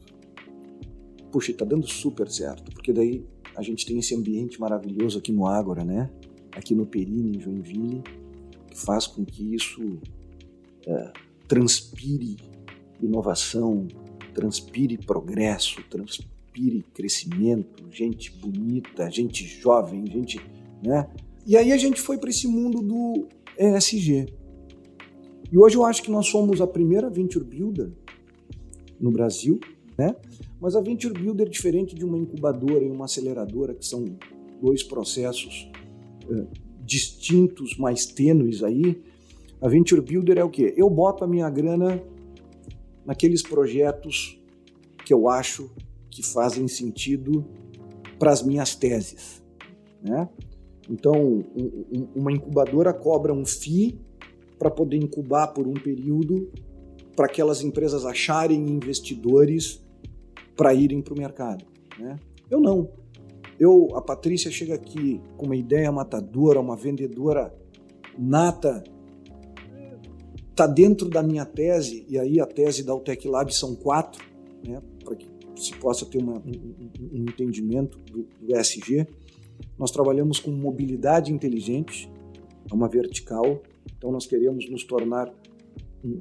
puxa, 1.38 1.52
está 1.52 1.66
dando 1.66 1.88
super 1.88 2.30
certo, 2.30 2.72
porque 2.72 2.92
daí 2.92 3.24
a 3.58 3.64
gente 3.64 3.88
tem 3.88 3.98
esse 3.98 4.14
ambiente 4.14 4.62
maravilhoso 4.62 5.18
aqui 5.18 5.32
no 5.32 5.48
Ágora, 5.48 5.84
né? 5.84 6.12
Aqui 6.56 6.76
no 6.76 6.86
Perini, 6.86 7.38
em 7.38 7.42
Joinville, 7.42 8.04
que 8.70 8.80
faz 8.80 9.08
com 9.08 9.26
que 9.26 9.56
isso 9.56 10.00
é, 10.86 11.12
transpire 11.48 12.38
inovação, 13.02 13.88
transpire 14.32 14.96
progresso, 15.00 15.84
transpire 15.90 16.86
crescimento, 16.94 17.84
gente 17.92 18.32
bonita, 18.32 19.10
gente 19.10 19.44
jovem, 19.48 20.06
gente, 20.06 20.40
né? 20.84 21.10
E 21.44 21.58
aí 21.58 21.72
a 21.72 21.78
gente 21.78 22.00
foi 22.00 22.20
para 22.20 22.30
esse 22.30 22.48
mundo 22.48 22.80
do 22.84 23.28
ESG. 23.58 24.28
E 25.52 25.58
hoje 25.58 25.76
eu 25.76 25.84
acho 25.84 26.04
que 26.04 26.12
nós 26.12 26.28
somos 26.28 26.62
a 26.62 26.68
primeira 26.68 27.10
venture 27.10 27.44
builder 27.44 27.90
no 29.00 29.10
Brasil, 29.10 29.60
né? 29.98 30.16
Mas 30.60 30.76
a 30.76 30.82
Venture 30.82 31.14
Builder, 31.14 31.50
diferente 31.50 31.96
de 31.96 32.06
uma 32.06 32.18
incubadora 32.18 32.84
e 32.84 32.90
uma 32.90 33.06
aceleradora, 33.06 33.74
que 33.74 33.86
são 33.86 34.06
dois 34.62 34.84
processos 34.84 35.70
uh, 36.30 36.48
distintos, 36.84 37.78
mais 37.78 38.06
tênues 38.06 38.64
aí, 38.64 39.02
a 39.60 39.68
Venture 39.68 40.02
Builder 40.02 40.38
é 40.38 40.44
o 40.44 40.50
quê? 40.50 40.74
Eu 40.78 40.90
boto 40.90 41.24
a 41.24 41.28
minha 41.28 41.50
grana 41.50 42.02
naqueles 43.06 43.42
projetos 43.42 44.40
que 45.04 45.14
eu 45.14 45.28
acho 45.28 45.72
que 46.10 46.22
fazem 46.22 46.68
sentido 46.68 47.46
para 48.20 48.32
as 48.32 48.44
minhas 48.44 48.76
teses. 48.76 49.42
Né? 50.02 50.28
Então, 50.90 51.44
um, 51.56 52.08
uma 52.16 52.32
incubadora 52.32 52.94
cobra 52.94 53.34
um 53.34 53.46
FII 53.46 54.00
para 54.60 54.70
poder 54.70 54.98
incubar 54.98 55.54
por 55.54 55.68
um 55.68 55.74
período 55.74 56.52
para 57.16 57.26
aquelas 57.26 57.64
empresas 57.64 58.06
acharem 58.06 58.70
investidores 58.70 59.84
para 60.58 60.74
irem 60.74 61.02
para 61.02 61.14
o 61.14 61.18
mercado. 61.18 61.64
Né? 61.98 62.20
Eu 62.50 62.60
não. 62.60 62.90
Eu, 63.60 63.90
a 63.96 64.02
Patrícia 64.02 64.52
chega 64.52 64.76
aqui 64.76 65.22
com 65.38 65.46
uma 65.46 65.56
ideia 65.56 65.92
matadora, 65.92 66.60
uma 66.60 66.76
vendedora 66.76 67.54
nata, 68.18 68.84
está 70.50 70.68
dentro 70.68 71.08
da 71.10 71.22
minha 71.24 71.46
tese, 71.46 72.06
e 72.10 72.18
aí 72.18 72.40
a 72.40 72.46
tese 72.46 72.84
da 72.84 72.92
Altec 72.92 73.28
Lab 73.28 73.54
são 73.54 73.76
quatro, 73.76 74.24
né, 74.68 74.82
para 75.04 75.16
que 75.16 75.28
se 75.56 75.72
possa 75.76 76.06
ter 76.06 76.18
uma, 76.18 76.34
um, 76.34 76.90
um, 77.14 77.22
entendimento 77.22 77.98
do, 78.00 78.28
do 78.42 79.08
nós 79.78 79.92
trabalhamos 79.92 80.40
com 80.40 80.52
mobilidade 80.52 81.32
inteligente, 81.32 82.12
é 82.70 82.74
uma 82.74 82.88
vertical, 82.88 83.62
então 83.98 84.12
nós 84.12 84.26
queremos 84.26 84.70
nos 84.70 84.84
tornar 84.84 85.32
um, 86.04 86.18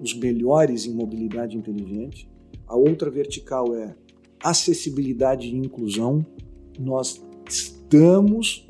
os 0.00 0.14
melhores 0.14 0.86
em 0.86 0.94
mobilidade 0.94 1.56
inteligente. 1.56 2.28
A 2.66 2.76
outra 2.76 3.10
vertical 3.10 3.74
é 3.74 3.94
acessibilidade 4.42 5.48
e 5.48 5.56
inclusão. 5.56 6.24
Nós 6.78 7.22
estamos 7.48 8.66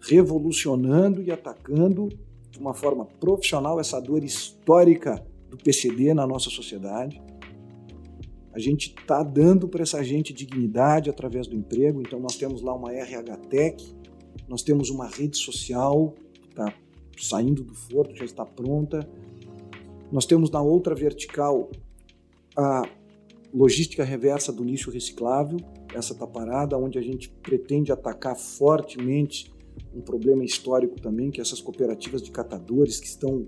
revolucionando 0.00 1.22
e 1.22 1.30
atacando 1.30 2.08
de 2.50 2.58
uma 2.58 2.74
forma 2.74 3.04
profissional 3.04 3.78
essa 3.80 4.00
dor 4.00 4.24
histórica 4.24 5.24
do 5.50 5.56
PCD 5.56 6.14
na 6.14 6.26
nossa 6.26 6.50
sociedade. 6.50 7.20
A 8.52 8.58
gente 8.58 8.94
está 8.98 9.22
dando 9.22 9.68
para 9.68 9.82
essa 9.82 10.02
gente 10.02 10.32
dignidade 10.32 11.08
através 11.08 11.46
do 11.46 11.54
emprego, 11.54 12.00
então 12.00 12.18
nós 12.18 12.36
temos 12.36 12.60
lá 12.62 12.74
uma 12.74 12.92
RH 12.92 13.36
Tech, 13.48 13.94
nós 14.48 14.62
temos 14.62 14.90
uma 14.90 15.06
rede 15.06 15.36
social 15.36 16.14
que 16.42 16.48
está 16.48 16.74
saindo 17.18 17.62
do 17.62 17.74
forno, 17.74 18.16
já 18.16 18.24
está 18.24 18.44
pronta. 18.44 19.08
Nós 20.10 20.26
temos 20.26 20.50
na 20.50 20.60
outra 20.62 20.94
vertical 20.94 21.70
a 22.56 22.82
logística 23.52 24.04
reversa 24.04 24.52
do 24.52 24.62
lixo 24.62 24.90
reciclável, 24.90 25.58
essa 25.94 26.12
está 26.12 26.26
parada, 26.26 26.76
onde 26.76 26.98
a 26.98 27.02
gente 27.02 27.30
pretende 27.42 27.90
atacar 27.90 28.36
fortemente 28.36 29.52
um 29.94 30.00
problema 30.00 30.44
histórico 30.44 31.00
também, 31.00 31.30
que 31.30 31.40
é 31.40 31.42
essas 31.42 31.60
cooperativas 31.60 32.22
de 32.22 32.30
catadores 32.30 33.00
que 33.00 33.06
estão 33.06 33.46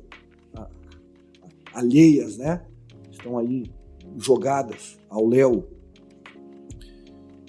alheias, 1.72 2.36
né? 2.36 2.64
Estão 3.10 3.38
aí 3.38 3.70
jogadas 4.16 4.98
ao 5.08 5.26
léu. 5.26 5.68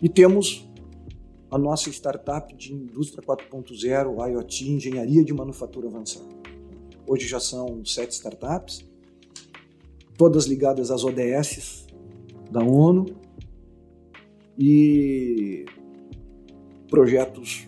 E 0.02 0.10
temos 0.10 0.68
a 1.50 1.58
nossa 1.58 1.90
startup 1.90 2.54
de 2.56 2.74
indústria 2.74 3.24
4.0, 3.24 4.32
IoT, 4.32 4.72
engenharia 4.72 5.24
de 5.24 5.34
manufatura 5.34 5.88
avançada. 5.88 6.30
Hoje 7.08 7.28
já 7.28 7.40
são 7.40 7.84
sete 7.84 8.12
startups, 8.12 8.86
todas 10.18 10.46
ligadas 10.46 10.92
às 10.92 11.04
ODS 11.04 11.88
da 12.52 12.64
ONU 12.64 13.06
e 14.58 15.66
projetos 16.90 17.66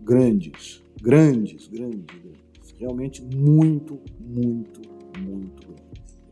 grandes, 0.00 0.82
grandes, 1.02 1.66
grandes, 1.68 2.04
grandes. 2.04 2.74
Realmente 2.78 3.20
muito, 3.22 4.00
muito, 4.18 4.80
muito 5.18 5.66
grandes 5.66 5.90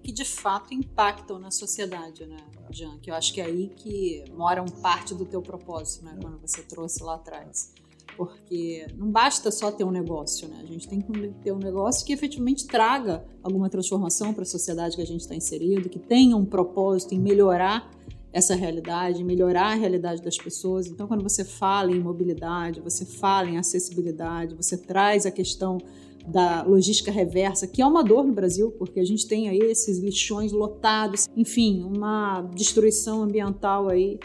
que 0.09 0.13
de 0.13 0.25
fato 0.25 0.73
impactam 0.73 1.39
na 1.39 1.51
sociedade, 1.51 2.25
né, 2.25 2.39
Jean? 2.71 2.99
Que 2.99 3.11
eu 3.11 3.15
acho 3.15 3.31
que 3.31 3.43
é 3.43 3.45
aí 3.45 3.69
que 3.77 4.25
mora 4.33 4.63
um 4.63 4.81
parte 4.81 5.15
do 5.15 5.27
teu 5.27 5.43
propósito, 5.43 6.07
né, 6.07 6.17
quando 6.19 6.41
você 6.41 6.63
trouxe 6.63 7.03
lá 7.03 7.17
atrás. 7.17 7.75
Porque 8.19 8.85
não 8.97 9.13
basta 9.13 9.49
só 9.53 9.71
ter 9.71 9.85
um 9.85 9.93
negócio, 9.93 10.49
né? 10.49 10.59
A 10.61 10.67
gente 10.67 10.89
tem 10.89 11.01
que 11.01 11.29
ter 11.41 11.53
um 11.53 11.59
negócio 11.59 12.05
que 12.05 12.13
efetivamente 12.13 12.67
traga 12.67 13.25
alguma 13.41 13.71
transformação 13.71 14.35
para 14.35 14.43
a 14.43 14.47
sociedade 14.47 14.97
que 14.97 15.03
a 15.03 15.07
gente 15.07 15.21
está 15.21 15.37
inserido, 15.37 15.89
que 15.89 16.01
tenha 16.01 16.37
um 16.37 16.45
propósito 16.45 17.15
em 17.15 17.21
melhorar 17.21 17.89
essa 18.33 18.57
realidade, 18.57 19.23
melhorar 19.23 19.69
a 19.69 19.75
realidade 19.75 20.21
das 20.21 20.37
pessoas. 20.37 20.89
Então, 20.89 21.07
quando 21.07 21.23
você 21.23 21.45
fala 21.45 21.93
em 21.93 22.01
mobilidade, 22.01 22.81
você 22.81 23.07
fala 23.07 23.49
em 23.49 23.57
acessibilidade, 23.57 24.57
você 24.57 24.77
traz 24.77 25.25
a 25.25 25.31
questão 25.31 25.79
da 26.27 26.65
logística 26.65 27.13
reversa, 27.13 27.69
que 27.69 27.81
é 27.81 27.87
uma 27.87 28.03
dor 28.03 28.25
no 28.25 28.33
Brasil, 28.33 28.73
porque 28.73 28.99
a 28.99 29.05
gente 29.05 29.29
tem 29.29 29.49
aí 29.49 29.61
esses 29.61 29.99
lixões 29.99 30.51
lotados, 30.51 31.29
enfim, 31.37 31.85
uma 31.85 32.43
destruição 32.53 33.23
ambiental 33.23 33.89
aí 33.89 34.19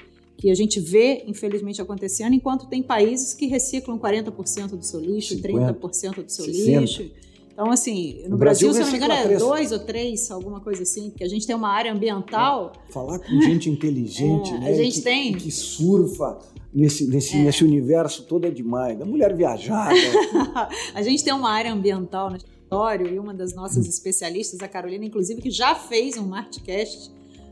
que 0.44 0.52
a 0.52 0.56
gente 0.56 0.78
vê, 0.78 1.24
infelizmente, 1.26 1.82
acontecendo, 1.82 2.34
enquanto 2.34 2.68
tem 2.68 2.84
países 2.84 3.34
que 3.34 3.46
reciclam 3.46 3.98
40% 3.98 4.72
do 4.76 4.84
seu 4.84 5.00
lixo, 5.00 5.36
50, 5.36 5.74
30% 5.76 6.22
do 6.22 6.30
seu 6.30 6.44
60. 6.44 6.80
lixo. 6.82 7.12
Então, 7.54 7.72
assim, 7.72 8.26
no, 8.28 8.36
Brasil, 8.36 8.68
Brasil, 8.68 8.74
se 8.74 8.80
eu 8.80 8.84
não 8.84 8.92
me 8.92 8.98
engano, 8.98 9.14
é 9.14 9.38
dois 9.38 9.72
ou 9.72 9.80
três, 9.80 10.30
alguma 10.30 10.60
coisa 10.60 10.84
assim, 10.84 11.12
porque 11.12 11.24
a 11.24 11.30
gente 11.30 11.48
tem 11.48 11.56
uma 11.56 11.70
área 11.70 11.94
ambiental. 11.94 12.74
Falar 12.90 13.20
com 13.20 13.40
gente 13.40 13.70
inteligente, 13.70 14.52
é, 14.52 14.60
né? 14.60 14.70
A 14.72 14.74
gente 14.74 14.98
que, 14.98 15.02
tem. 15.02 15.34
Que 15.34 15.50
surfa 15.50 16.38
nesse, 16.74 17.08
nesse, 17.08 17.38
é. 17.38 17.44
nesse 17.44 17.64
universo 17.64 18.24
todo 18.24 18.44
é 18.44 18.52
demais. 18.52 19.00
A 19.00 19.06
mulher 19.06 19.34
viajada. 19.34 19.96
a 20.94 21.02
gente 21.02 21.24
tem 21.24 21.34
uma 21.34 21.52
área 21.52 21.72
ambiental 21.72 22.30
no 22.30 22.36
escritório 22.36 23.08
e 23.08 23.18
uma 23.18 23.34
das 23.34 23.56
nossas 23.56 23.88
especialistas, 23.88 24.60
a 24.60 24.68
Carolina, 24.68 25.06
inclusive, 25.06 25.42
que 25.42 25.50
já 25.50 25.74
fez 25.74 26.18
um 26.18 26.28
Martcast 26.28 27.10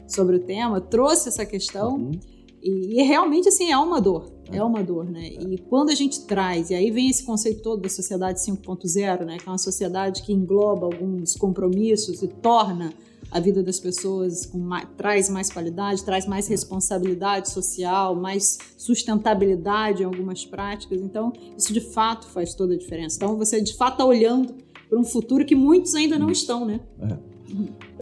sobre 0.10 0.36
o 0.36 0.40
tema, 0.40 0.82
trouxe 0.82 1.30
essa 1.30 1.46
questão. 1.46 1.96
Uhum. 1.96 2.31
E, 2.62 3.00
e, 3.00 3.04
realmente, 3.04 3.48
assim, 3.48 3.72
é 3.72 3.78
uma 3.78 4.00
dor. 4.00 4.32
É, 4.52 4.58
é 4.58 4.64
uma 4.64 4.84
dor, 4.84 5.06
né? 5.10 5.28
É. 5.28 5.44
E 5.44 5.58
quando 5.58 5.90
a 5.90 5.96
gente 5.96 6.26
traz, 6.26 6.70
e 6.70 6.76
aí 6.76 6.92
vem 6.92 7.10
esse 7.10 7.24
conceito 7.24 7.62
todo 7.62 7.82
da 7.82 7.90
sociedade 7.90 8.40
5.0, 8.40 9.26
né? 9.26 9.38
Que 9.38 9.48
é 9.48 9.52
uma 9.52 9.58
sociedade 9.58 10.22
que 10.22 10.32
engloba 10.32 10.86
alguns 10.86 11.36
compromissos 11.36 12.22
e 12.22 12.28
torna 12.28 12.94
a 13.32 13.40
vida 13.40 13.64
das 13.64 13.80
pessoas 13.80 14.46
com 14.46 14.58
mais, 14.58 14.88
traz 14.98 15.30
mais 15.30 15.50
qualidade, 15.50 16.04
traz 16.04 16.28
mais 16.28 16.48
responsabilidade 16.48 17.50
social, 17.50 18.14
mais 18.16 18.58
sustentabilidade 18.78 20.04
em 20.04 20.06
algumas 20.06 20.46
práticas. 20.46 21.02
Então, 21.02 21.32
isso 21.58 21.72
de 21.72 21.80
fato 21.80 22.28
faz 22.28 22.54
toda 22.54 22.74
a 22.74 22.78
diferença. 22.78 23.16
Então, 23.16 23.38
você 23.38 23.62
de 23.62 23.76
fato 23.76 23.94
está 23.94 24.06
olhando 24.06 24.54
para 24.90 25.00
um 25.00 25.04
futuro 25.06 25.46
que 25.46 25.56
muitos 25.56 25.96
ainda 25.96 26.20
não 26.20 26.30
estão, 26.30 26.66
né? 26.66 26.82
É. 27.00 27.18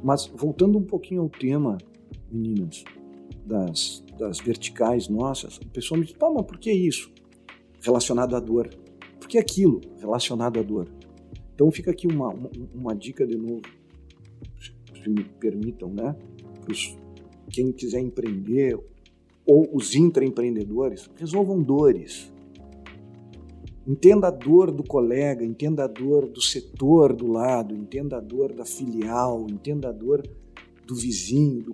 Mas 0.04 0.26
voltando 0.26 0.78
um 0.78 0.84
pouquinho 0.84 1.22
ao 1.22 1.30
tema, 1.30 1.78
meninas, 2.32 2.84
das, 3.46 4.04
das 4.20 4.40
verticais 4.40 5.08
nossas, 5.08 5.60
a 5.66 5.70
pessoa 5.70 5.98
me 5.98 6.06
diz, 6.06 6.16
pô, 6.16 6.34
mas 6.34 6.46
por 6.46 6.60
que 6.60 6.72
isso? 6.72 7.12
Relacionado 7.82 8.36
à 8.36 8.40
dor. 8.40 8.70
Por 9.20 9.28
que 9.28 9.38
aquilo 9.38 9.80
relacionado 10.00 10.60
à 10.60 10.64
dor? 10.64 10.90
Então 11.56 11.72
fica 11.72 11.92
aqui 11.92 12.06
uma, 12.06 12.30
uma, 12.30 12.50
uma 12.76 12.96
dica 12.96 13.26
de 13.26 13.38
novo 13.38 13.62
se 15.04 15.10
me 15.10 15.24
permitam, 15.24 15.90
né? 15.90 16.16
Pros, 16.62 16.98
quem 17.50 17.72
quiser 17.72 18.00
empreender 18.02 18.78
ou 19.46 19.68
os 19.74 19.96
intraempreendedores, 19.96 21.10
resolvam 21.16 21.62
dores. 21.62 22.32
Entenda 23.88 24.28
a 24.28 24.32
dor 24.32 24.72
do 24.72 24.84
colega, 24.84 25.44
entenda 25.44 25.86
a 25.86 25.88
dor 25.88 26.28
do 26.28 26.42
setor 26.42 27.16
do 27.16 27.26
lado, 27.26 27.74
entenda 27.74 28.18
a 28.18 28.20
dor 28.20 28.54
da 28.54 28.64
filial, 28.64 29.48
entenda 29.50 29.90
a 29.90 29.92
dor 29.92 30.22
do 30.86 30.94
vizinho, 30.94 31.64
do 31.64 31.74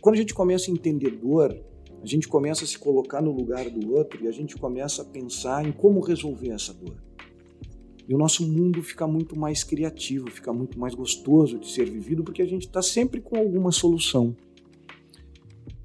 Quando 0.00 0.14
a 0.14 0.18
gente 0.18 0.32
começa 0.32 0.70
a 0.70 0.74
entender 0.74 1.10
dor, 1.10 1.56
a 2.02 2.06
gente 2.06 2.26
começa 2.26 2.64
a 2.64 2.66
se 2.66 2.78
colocar 2.78 3.20
no 3.20 3.30
lugar 3.30 3.68
do 3.68 3.94
outro 3.94 4.24
e 4.24 4.28
a 4.28 4.32
gente 4.32 4.56
começa 4.56 5.02
a 5.02 5.04
pensar 5.04 5.66
em 5.66 5.72
como 5.72 6.00
resolver 6.00 6.50
essa 6.50 6.72
dor. 6.72 6.96
E 8.08 8.14
o 8.14 8.18
nosso 8.18 8.46
mundo 8.46 8.82
fica 8.82 9.06
muito 9.06 9.38
mais 9.38 9.62
criativo, 9.62 10.30
fica 10.30 10.52
muito 10.52 10.78
mais 10.80 10.94
gostoso 10.94 11.58
de 11.58 11.70
ser 11.70 11.88
vivido, 11.88 12.24
porque 12.24 12.42
a 12.42 12.46
gente 12.46 12.66
está 12.66 12.80
sempre 12.80 13.20
com 13.20 13.36
alguma 13.36 13.70
solução. 13.70 14.34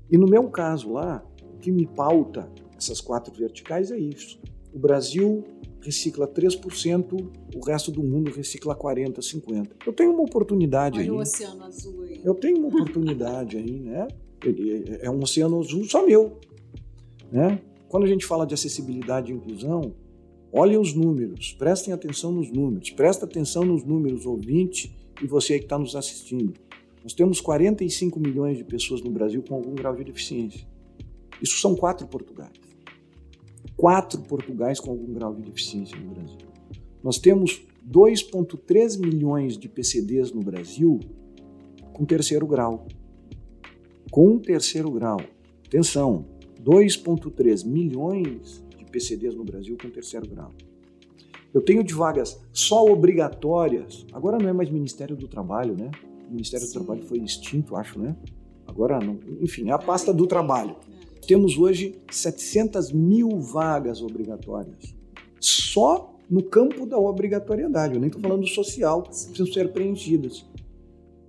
E 0.10 0.18
no 0.18 0.28
meu 0.28 0.50
caso 0.50 0.94
lá, 0.94 1.24
o 1.54 1.58
que 1.58 1.72
me 1.72 1.86
pauta 1.86 2.50
essas 2.78 3.02
quatro 3.02 3.34
verticais 3.34 3.92
é 3.92 3.98
isso. 3.98 4.40
O 4.74 4.80
Brasil 4.80 5.44
recicla 5.86 6.28
3%, 6.28 7.30
o 7.56 7.66
resto 7.66 7.92
do 7.92 8.04
mundo 8.04 8.32
recicla 8.32 8.76
40%, 8.76 9.20
50%. 9.20 9.68
Eu 9.86 9.94
tenho 9.94 10.12
uma 10.12 10.24
oportunidade 10.24 11.00
Olha 11.00 11.06
aí. 11.06 11.12
o 11.12 11.20
oceano 11.20 11.64
azul 11.64 12.02
aí. 12.02 12.22
Eu 12.24 12.34
tenho 12.34 12.58
uma 12.58 12.68
oportunidade 12.68 13.58
aí, 13.58 13.80
né? 13.80 14.08
É 15.02 15.10
um 15.10 15.22
oceano 15.22 15.60
azul 15.60 15.86
só 15.86 16.06
meu. 16.06 16.40
Né? 17.32 17.62
Quando 17.88 18.04
a 18.04 18.08
gente 18.08 18.26
fala 18.26 18.46
de 18.46 18.54
acessibilidade 18.54 19.32
e 19.32 19.36
inclusão, 19.36 19.94
Olhem 20.58 20.78
os 20.78 20.94
números, 20.94 21.52
prestem 21.52 21.94
atenção 21.94 22.32
nos 22.32 22.50
números, 22.50 22.90
presta 22.90 23.26
atenção 23.26 23.66
nos 23.66 23.84
números, 23.84 24.26
ouvinte 24.26 24.96
e 25.22 25.28
você 25.28 25.60
que 25.60 25.66
está 25.66 25.78
nos 25.78 25.98
assistindo. 25.98 26.54
Nós 27.04 27.12
temos 27.12 27.42
45 27.42 28.18
milhões 28.22 28.58
de 28.58 28.64
pessoas 28.64 29.02
no 29.02 29.12
Brasil 29.12 29.44
com 29.44 29.54
algum 29.54 29.76
grau 29.76 29.94
de 29.94 30.06
deficiência. 30.06 30.66
Isso 31.42 31.58
são 31.58 31.76
quatro 31.76 32.08
Portugais. 32.08 32.54
Quatro 33.78 34.22
Portugais 34.22 34.80
com 34.80 34.92
algum 34.92 35.14
grau 35.14 35.34
de 35.34 35.42
deficiência 35.42 35.98
no 35.98 36.14
Brasil. 36.14 36.38
Nós 37.04 37.18
temos 37.18 37.66
2,3 37.88 39.00
milhões 39.00 39.58
de 39.58 39.70
PCDs 39.70 40.32
no 40.32 40.42
Brasil 40.42 41.00
com 41.94 42.06
terceiro 42.06 42.48
grau. 42.48 42.88
Com 44.10 44.40
terceiro 44.40 44.90
grau. 44.92 45.20
Atenção, 45.66 46.26
2,3 46.64 47.66
milhões 47.66 48.66
PCDs 48.96 49.36
no 49.36 49.44
Brasil 49.44 49.78
com 49.82 49.90
terceiro 49.90 50.26
grau. 50.26 50.54
Eu 51.54 51.62
tenho 51.62 51.84
de 51.84 51.94
vagas 51.94 52.42
só 52.54 52.86
obrigatórias, 52.86 54.06
agora 54.14 54.38
não 54.38 54.50
é 54.50 54.54
mais 54.54 54.70
Ministério 54.70 55.18
do 55.18 55.28
Trabalho, 55.28 55.76
né? 55.78 55.92
O 56.30 56.32
Ministério 56.32 56.66
Sim. 56.66 56.72
do 56.72 56.80
Trabalho 56.80 57.06
foi 57.06 57.20
extinto, 57.20 57.76
acho, 57.76 58.00
né? 58.00 58.16
Agora 58.66 59.00
não. 59.00 59.20
Enfim, 59.42 59.70
é 59.70 59.74
a 59.74 59.78
pasta 59.78 60.14
do 60.14 60.26
trabalho. 60.26 60.76
Temos 61.26 61.58
hoje 61.58 62.00
700 62.12 62.92
mil 62.92 63.40
vagas 63.40 64.02
obrigatórias. 64.02 64.96
Só 65.40 66.16
no 66.30 66.44
campo 66.44 66.86
da 66.86 67.00
obrigatoriedade, 67.00 67.96
eu 67.96 68.00
nem 68.00 68.08
estou 68.08 68.22
falando 68.22 68.46
social, 68.48 69.02
precisam 69.02 69.48
ser 69.48 69.74
preenchidas. 69.74 70.46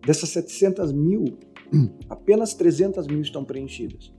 Dessas 0.04 0.28
700 0.30 0.92
mil, 0.92 1.38
apenas 2.10 2.52
300 2.54 3.06
mil 3.06 3.22
estão 3.22 3.42
preenchidas. 3.42 4.12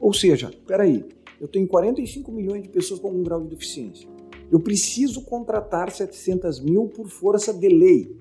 Ou 0.00 0.12
seja, 0.12 0.50
peraí, 0.66 1.04
eu 1.40 1.48
tenho 1.48 1.66
45 1.68 2.32
milhões 2.32 2.62
de 2.62 2.70
pessoas 2.70 2.98
com 2.98 3.08
algum 3.08 3.22
grau 3.22 3.42
de 3.42 3.48
deficiência. 3.48 4.08
Eu 4.50 4.60
preciso 4.60 5.22
contratar 5.22 5.90
700 5.90 6.60
mil 6.60 6.88
por 6.88 7.08
força 7.08 7.52
de 7.52 7.68
lei. 7.68 8.16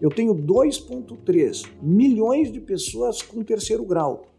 Eu 0.00 0.10
tenho 0.10 0.34
2,3 0.34 1.66
milhões 1.82 2.52
de 2.52 2.60
pessoas 2.60 3.22
com 3.22 3.42
terceiro 3.42 3.84
grau. 3.84 4.29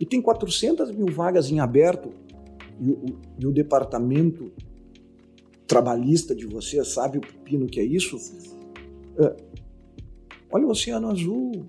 E 0.00 0.06
tem 0.06 0.22
400 0.22 0.90
mil 0.92 1.12
vagas 1.12 1.50
em 1.50 1.60
aberto. 1.60 2.10
E 2.80 2.90
o, 2.90 3.18
e 3.38 3.46
o 3.46 3.52
departamento 3.52 4.50
trabalhista 5.66 6.34
de 6.34 6.46
vocês 6.46 6.88
sabe 6.88 7.18
o 7.18 7.20
pepino 7.20 7.66
que 7.66 7.78
é 7.78 7.84
isso? 7.84 8.16
É, 9.18 9.36
olha 10.50 10.66
o 10.66 10.70
Oceano 10.70 11.10
Azul. 11.10 11.66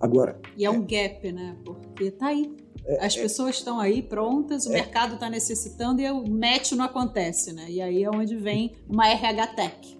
Agora. 0.00 0.40
E 0.56 0.64
é 0.64 0.70
um 0.70 0.84
gap, 0.84 1.32
né? 1.32 1.56
Porque 1.64 2.10
tá 2.10 2.26
aí. 2.26 2.52
É, 2.84 3.06
As 3.06 3.16
é, 3.16 3.22
pessoas 3.22 3.56
estão 3.56 3.78
aí 3.80 4.02
prontas, 4.02 4.66
o 4.66 4.70
é, 4.70 4.74
mercado 4.74 5.14
está 5.14 5.30
necessitando 5.30 6.00
e 6.00 6.10
o 6.10 6.28
match 6.28 6.72
não 6.72 6.84
acontece, 6.84 7.52
né? 7.52 7.70
E 7.70 7.80
aí 7.80 8.02
é 8.02 8.10
onde 8.10 8.36
vem 8.36 8.72
uma 8.88 9.08
RH 9.08 9.46
Tech. 9.48 9.98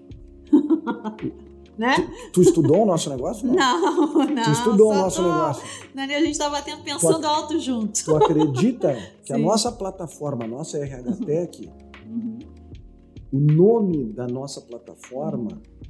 né? 1.79 1.97
Tu, 1.97 2.33
tu, 2.33 2.43
estudou 2.43 2.83
o 2.83 2.87
nosso 2.87 3.11
negócio? 3.11 3.47
Não, 3.53 3.81
não. 3.81 4.25
não 4.27 4.43
tu 4.45 4.51
estudou 4.51 4.93
o 4.93 4.95
nosso 4.95 5.23
tô... 5.23 5.29
negócio. 5.29 5.63
Dani, 5.95 6.15
a 6.15 6.21
gente 6.21 6.33
estava 6.33 6.63
pensando 6.63 7.21
tu, 7.21 7.27
alto 7.27 7.59
junto. 7.59 8.05
Tu 8.05 8.17
acredita 8.17 8.97
que 9.25 9.33
a 9.33 9.39
nossa 9.39 9.71
plataforma, 9.71 10.45
a 10.45 10.49
nossa 10.49 10.79
RH 10.79 11.13
Tech, 11.25 11.71
uhum. 12.07 12.39
o 13.33 13.39
nome 13.39 14.13
da 14.13 14.27
nossa 14.27 14.61
plataforma 14.61 15.53
uhum 15.53 15.86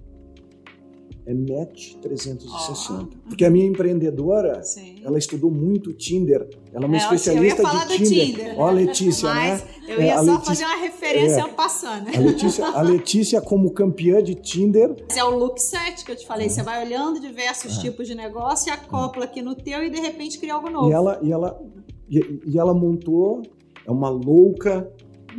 é 1.26 1.34
Match 1.34 1.94
360. 1.96 2.92
Oh. 2.92 3.28
Porque 3.28 3.44
a 3.44 3.50
minha 3.50 3.66
empreendedora, 3.66 4.62
Sim. 4.62 5.00
ela 5.04 5.18
estudou 5.18 5.50
muito 5.50 5.92
Tinder. 5.92 6.48
Ela 6.72 6.84
é 6.84 6.86
uma 6.86 6.96
é, 6.96 7.00
especialista 7.00 7.62
eu 7.62 7.66
ia 7.66 7.70
falar 7.70 7.84
de 7.86 7.98
Tinder. 7.98 8.26
Tinder. 8.26 8.60
Ó, 8.60 8.66
a 8.68 8.70
Letícia, 8.70 9.28
Mas 9.28 9.62
né? 9.62 9.68
Eu 9.88 10.00
ia 10.00 10.12
é, 10.12 10.14
só 10.14 10.20
Letícia, 10.20 10.44
fazer 10.44 10.64
uma 10.64 10.76
referência 10.76 11.40
é, 11.40 11.48
passando. 11.48 12.08
A 12.08 12.20
Letícia, 12.20 12.66
a 12.66 12.80
Letícia, 12.80 13.40
como 13.40 13.72
campeã 13.72 14.22
de 14.22 14.36
Tinder. 14.36 14.94
Esse 15.10 15.18
é 15.18 15.24
o 15.24 15.36
look 15.36 15.60
set 15.60 16.04
que 16.04 16.12
eu 16.12 16.16
te 16.16 16.24
falei. 16.24 16.48
Você 16.48 16.62
vai 16.62 16.84
olhando 16.84 17.20
diversos 17.20 17.78
tipos 17.78 18.06
de 18.06 18.14
negócio 18.14 18.68
e 18.68 18.70
acopla 18.70 19.24
aqui 19.24 19.42
no 19.42 19.56
teu 19.56 19.82
e 19.82 19.90
de 19.90 19.98
repente 19.98 20.38
cria 20.38 20.54
algo 20.54 20.70
novo. 20.70 20.88
E 20.88 20.92
ela, 20.92 21.18
e 21.22 21.32
ela, 21.32 21.60
e, 22.08 22.40
e 22.46 22.58
ela 22.58 22.72
montou, 22.72 23.42
é 23.84 23.90
uma 23.90 24.08
louca, 24.08 24.88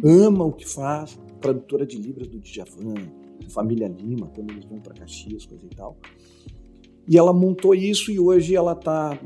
ama 0.03 0.43
o 0.43 0.51
que 0.51 0.67
faz, 0.67 1.17
tradutora 1.39 1.85
de 1.85 1.97
livros 1.97 2.27
do 2.27 2.39
Djavan 2.39 2.95
família 3.49 3.87
Lima, 3.87 4.31
quando 4.33 4.51
eles 4.51 4.65
vão 4.65 4.79
para 4.79 4.93
Caxias, 4.93 5.45
coisa 5.45 5.65
e 5.65 5.75
tal. 5.75 5.97
E 7.07 7.17
ela 7.17 7.33
montou 7.33 7.73
isso 7.73 8.11
e 8.11 8.19
hoje 8.19 8.55
ela 8.55 8.75
tá, 8.75 9.17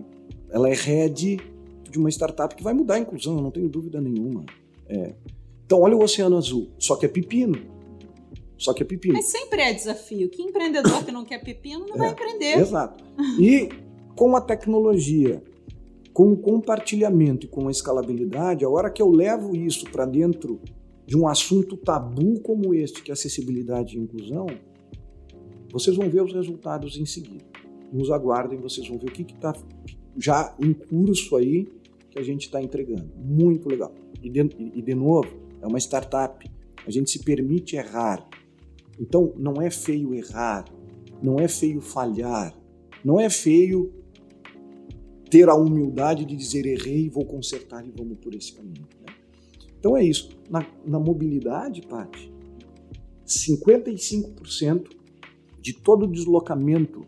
ela 0.49 0.69
é 0.69 0.73
head 0.73 1.39
de 1.89 1.99
uma 1.99 2.09
startup 2.09 2.55
que 2.55 2.63
vai 2.63 2.73
mudar 2.73 2.95
a 2.95 2.99
inclusão, 2.99 3.35
eu 3.35 3.41
não 3.41 3.51
tenho 3.51 3.67
dúvida 3.67 3.99
nenhuma. 3.99 4.45
É. 4.87 5.15
Então 5.65 5.81
olha 5.81 5.95
o 5.95 6.03
Oceano 6.03 6.37
Azul, 6.37 6.69
só 6.77 6.95
que 6.95 7.05
é 7.05 7.09
pepino. 7.09 7.57
Só 8.57 8.73
que 8.73 8.83
é 8.83 8.85
pepino. 8.85 9.15
Mas 9.15 9.25
sempre 9.25 9.59
é 9.61 9.73
desafio. 9.73 10.29
Que 10.29 10.43
empreendedor 10.43 11.03
que 11.03 11.11
não 11.11 11.25
quer 11.25 11.43
pepino 11.43 11.83
não 11.87 11.95
é, 11.95 11.97
vai 11.97 12.11
empreender. 12.11 12.59
Exato. 12.59 13.03
E 13.39 13.69
com 14.15 14.35
a 14.35 14.41
tecnologia, 14.41 15.41
com 16.13 16.31
o 16.31 16.37
compartilhamento 16.37 17.47
e 17.47 17.49
com 17.49 17.67
a 17.67 17.71
escalabilidade, 17.71 18.63
a 18.63 18.69
hora 18.69 18.91
que 18.91 19.01
eu 19.01 19.09
levo 19.09 19.55
isso 19.55 19.89
para 19.89 20.05
dentro 20.05 20.61
de 21.11 21.17
um 21.17 21.27
assunto 21.27 21.75
tabu 21.75 22.39
como 22.39 22.73
este, 22.73 23.03
que 23.03 23.11
é 23.11 23.13
acessibilidade 23.13 23.97
e 23.97 23.99
inclusão, 23.99 24.47
vocês 25.69 25.93
vão 25.97 26.09
ver 26.09 26.23
os 26.23 26.31
resultados 26.31 26.97
em 26.97 27.05
seguida. 27.05 27.43
Nos 27.91 28.09
aguardem, 28.09 28.57
vocês 28.61 28.87
vão 28.87 28.97
ver 28.97 29.09
o 29.09 29.11
que 29.11 29.23
está 29.23 29.53
já 30.15 30.55
em 30.57 30.71
curso 30.71 31.35
aí 31.35 31.67
que 32.09 32.17
a 32.17 32.23
gente 32.23 32.43
está 32.43 32.63
entregando. 32.63 33.11
Muito 33.17 33.67
legal. 33.67 33.93
E 34.23 34.29
de, 34.29 34.39
e 34.57 34.81
de 34.81 34.95
novo, 34.95 35.27
é 35.61 35.67
uma 35.67 35.79
startup. 35.79 36.49
A 36.87 36.89
gente 36.89 37.11
se 37.11 37.19
permite 37.19 37.75
errar. 37.75 38.25
Então, 38.97 39.33
não 39.35 39.61
é 39.61 39.69
feio 39.69 40.15
errar, 40.15 40.63
não 41.21 41.37
é 41.41 41.49
feio 41.49 41.81
falhar, 41.81 42.57
não 43.03 43.19
é 43.19 43.29
feio 43.29 43.93
ter 45.29 45.49
a 45.49 45.55
humildade 45.55 46.23
de 46.23 46.37
dizer 46.37 46.65
errei, 46.65 47.09
vou 47.09 47.25
consertar 47.25 47.85
e 47.85 47.91
vamos 47.91 48.17
por 48.19 48.33
esse 48.33 48.53
caminho. 48.53 48.87
Então 49.81 49.97
é 49.97 50.03
isso. 50.03 50.29
Na, 50.47 50.63
na 50.85 50.99
mobilidade, 50.99 51.81
Paty, 51.81 52.31
55% 53.25 54.89
de 55.59 55.73
todo 55.73 56.03
o 56.03 56.07
deslocamento 56.07 57.03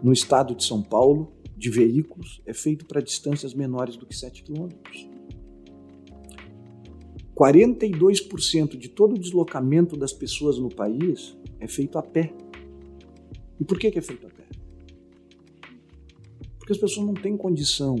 no 0.00 0.12
estado 0.12 0.54
de 0.54 0.64
São 0.64 0.80
Paulo 0.80 1.32
de 1.56 1.68
veículos 1.70 2.40
é 2.46 2.54
feito 2.54 2.86
para 2.86 3.00
distâncias 3.00 3.54
menores 3.54 3.96
do 3.96 4.06
que 4.06 4.16
7 4.16 4.44
km. 4.44 4.68
42% 7.34 8.76
de 8.78 8.88
todo 8.88 9.16
o 9.16 9.18
deslocamento 9.18 9.96
das 9.96 10.12
pessoas 10.12 10.58
no 10.58 10.68
país 10.68 11.36
é 11.58 11.66
feito 11.66 11.98
a 11.98 12.02
pé. 12.02 12.32
E 13.58 13.64
por 13.64 13.80
que, 13.80 13.90
que 13.90 13.98
é 13.98 14.02
feito 14.02 14.28
a 14.28 14.30
pé? 14.30 14.46
Porque 16.56 16.72
as 16.72 16.78
pessoas 16.78 17.04
não 17.04 17.14
têm 17.14 17.36
condição 17.36 17.96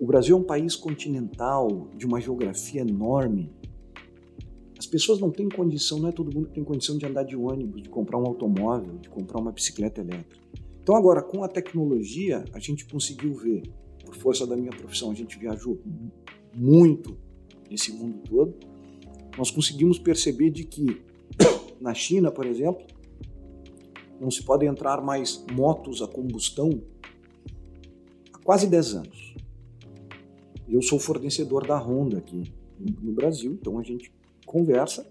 o 0.00 0.06
Brasil 0.06 0.34
é 0.34 0.40
um 0.40 0.42
país 0.42 0.74
continental, 0.74 1.88
de 1.94 2.06
uma 2.06 2.18
geografia 2.18 2.80
enorme. 2.80 3.52
As 4.78 4.86
pessoas 4.86 5.20
não 5.20 5.30
têm 5.30 5.46
condição, 5.46 5.98
não 5.98 6.08
é 6.08 6.12
todo 6.12 6.34
mundo 6.34 6.48
que 6.48 6.54
tem 6.54 6.64
condição 6.64 6.96
de 6.96 7.04
andar 7.04 7.22
de 7.22 7.36
ônibus, 7.36 7.82
de 7.82 7.90
comprar 7.90 8.16
um 8.16 8.26
automóvel, 8.26 8.96
de 8.96 9.10
comprar 9.10 9.38
uma 9.38 9.52
bicicleta 9.52 10.00
elétrica. 10.00 10.40
Então, 10.82 10.96
agora, 10.96 11.22
com 11.22 11.44
a 11.44 11.48
tecnologia, 11.48 12.42
a 12.54 12.58
gente 12.58 12.86
conseguiu 12.86 13.34
ver, 13.34 13.62
por 14.02 14.16
força 14.16 14.46
da 14.46 14.56
minha 14.56 14.70
profissão, 14.70 15.10
a 15.10 15.14
gente 15.14 15.38
viajou 15.38 15.78
muito 16.54 17.18
nesse 17.70 17.92
mundo 17.92 18.20
todo. 18.26 18.54
Nós 19.36 19.50
conseguimos 19.50 19.98
perceber 19.98 20.48
de 20.48 20.64
que 20.64 21.02
na 21.78 21.92
China, 21.92 22.30
por 22.30 22.46
exemplo, 22.46 22.86
não 24.18 24.30
se 24.30 24.42
pode 24.42 24.64
entrar 24.64 25.02
mais 25.02 25.44
motos 25.52 26.00
a 26.00 26.08
combustão 26.08 26.82
há 28.32 28.38
quase 28.38 28.66
10 28.66 28.94
anos. 28.94 29.30
Eu 30.70 30.82
sou 30.82 30.98
fornecedor 30.98 31.66
da 31.66 31.76
Honda 31.76 32.18
aqui 32.18 32.52
no 32.78 33.12
Brasil, 33.12 33.58
então 33.60 33.78
a 33.78 33.82
gente 33.82 34.12
conversa. 34.46 35.06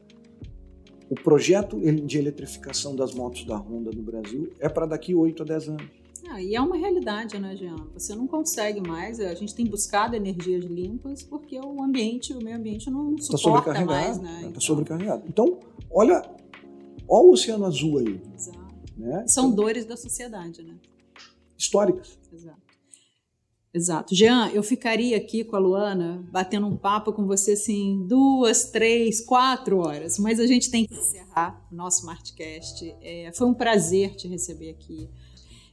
O 1.10 1.16
projeto 1.16 1.80
de 1.80 2.18
eletrificação 2.18 2.96
das 2.96 3.14
motos 3.14 3.44
da 3.44 3.58
Honda 3.58 3.92
no 3.92 4.02
Brasil 4.04 4.52
é 4.60 4.70
para 4.70 4.86
daqui 4.86 5.16
8 5.16 5.42
a 5.42 5.46
10 5.46 5.70
anos. 5.70 6.00
Ah, 6.30 6.42
e 6.42 6.54
é 6.54 6.62
uma 6.62 6.78
realidade, 6.78 7.40
né, 7.40 7.56
Jean? 7.56 7.76
Você 7.94 8.14
não 8.14 8.28
consegue 8.28 8.80
mais, 8.80 9.20
a 9.20 9.34
gente 9.34 9.56
tem 9.56 9.66
buscado 9.66 10.16
energias 10.16 10.64
limpas 10.64 11.24
porque 11.24 11.60
o 11.60 11.82
ambiente, 11.82 12.34
o 12.34 12.44
meio 12.44 12.58
ambiente 12.58 12.90
não 12.90 13.16
tá 13.16 13.38
suporta 13.38 13.84
mais, 13.84 14.20
né? 14.20 14.36
Está 14.36 14.48
então... 14.50 14.62
sobrecarregado. 14.62 15.24
Então, 15.28 15.60
olha, 15.90 16.22
olha 17.08 17.28
o 17.28 17.32
oceano 17.32 17.66
azul 17.66 17.98
aí. 17.98 18.22
Exato. 18.36 18.60
Né? 18.96 19.26
São 19.28 19.46
então, 19.46 19.56
dores 19.56 19.86
da 19.86 19.98
sociedade, 19.98 20.62
né? 20.62 20.76
Históricas. 21.58 22.20
Exato. 22.32 22.69
Exato. 23.72 24.16
Jean, 24.16 24.50
eu 24.50 24.64
ficaria 24.64 25.16
aqui 25.16 25.44
com 25.44 25.56
a 25.56 25.60
Luana 25.60 26.28
batendo 26.32 26.66
um 26.66 26.76
papo 26.76 27.14
com 27.14 27.28
você 27.28 27.52
assim 27.52 28.04
duas, 28.08 28.66
três, 28.72 29.22
quatro 29.22 29.78
horas, 29.78 30.18
mas 30.18 30.40
a 30.40 30.48
gente 30.48 30.72
tem 30.72 30.86
que 30.86 30.96
encerrar 30.96 31.64
o 31.72 31.76
nosso 31.76 32.00
Smartcast. 32.00 32.96
É, 33.00 33.32
foi 33.32 33.48
um 33.48 33.54
prazer 33.54 34.16
te 34.16 34.28
receber 34.28 34.72
aqui. 34.72 35.08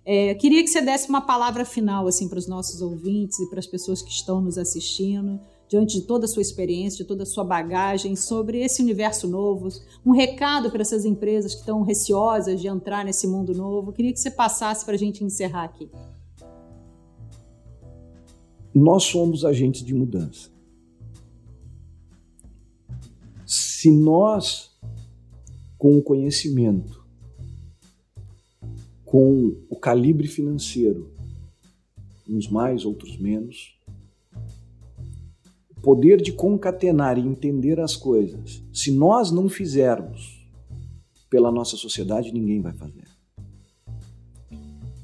É, 0.04 0.34
queria 0.34 0.62
que 0.62 0.68
você 0.68 0.82
desse 0.82 1.08
uma 1.08 1.22
palavra 1.22 1.64
final 1.64 2.06
assim 2.06 2.28
para 2.28 2.38
os 2.38 2.46
nossos 2.46 2.82
ouvintes 2.82 3.40
e 3.40 3.48
para 3.48 3.58
as 3.58 3.66
pessoas 3.66 4.02
que 4.02 4.10
estão 4.10 4.42
nos 4.42 4.58
assistindo, 4.58 5.40
diante 5.66 5.98
de 5.98 6.06
toda 6.06 6.26
a 6.26 6.28
sua 6.28 6.42
experiência, 6.42 6.98
de 6.98 7.08
toda 7.08 7.22
a 7.22 7.26
sua 7.26 7.44
bagagem 7.44 8.14
sobre 8.14 8.60
esse 8.60 8.82
universo 8.82 9.26
novo, 9.26 9.68
um 10.04 10.12
recado 10.12 10.70
para 10.70 10.82
essas 10.82 11.06
empresas 11.06 11.54
que 11.54 11.60
estão 11.60 11.82
receosas 11.82 12.60
de 12.60 12.68
entrar 12.68 13.06
nesse 13.06 13.26
mundo 13.26 13.54
novo. 13.54 13.90
Queria 13.90 14.12
que 14.12 14.20
você 14.20 14.30
passasse 14.30 14.84
para 14.84 14.94
a 14.94 14.98
gente 14.98 15.24
encerrar 15.24 15.64
aqui. 15.64 15.88
Nós 18.78 19.04
somos 19.04 19.42
agentes 19.42 19.82
de 19.82 19.94
mudança. 19.94 20.50
Se 23.46 23.90
nós, 23.90 24.70
com 25.78 25.96
o 25.96 26.02
conhecimento, 26.02 27.02
com 29.02 29.56
o 29.70 29.76
calibre 29.76 30.28
financeiro, 30.28 31.10
uns 32.28 32.50
mais, 32.50 32.84
outros 32.84 33.16
menos, 33.16 33.80
o 35.74 35.80
poder 35.80 36.20
de 36.20 36.32
concatenar 36.32 37.16
e 37.16 37.26
entender 37.26 37.80
as 37.80 37.96
coisas, 37.96 38.62
se 38.74 38.90
nós 38.90 39.30
não 39.30 39.48
fizermos 39.48 40.46
pela 41.30 41.50
nossa 41.50 41.78
sociedade, 41.78 42.30
ninguém 42.30 42.60
vai 42.60 42.74
fazer. 42.74 43.08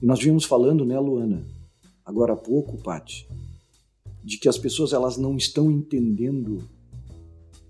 E 0.03 0.05
nós 0.05 0.23
vimos 0.23 0.45
falando, 0.45 0.85
né, 0.85 1.01
Luana, 1.01 1.43
agora 2.05 2.35
há 2.35 2.37
pouco, 2.37 2.77
Pati, 2.77 3.27
de 4.23 4.39
que 4.39 4.49
as 4.49 4.57
pessoas 4.57 4.93
elas 4.93 5.17
não 5.17 5.37
estão 5.37 5.71
entendendo 5.71 6.59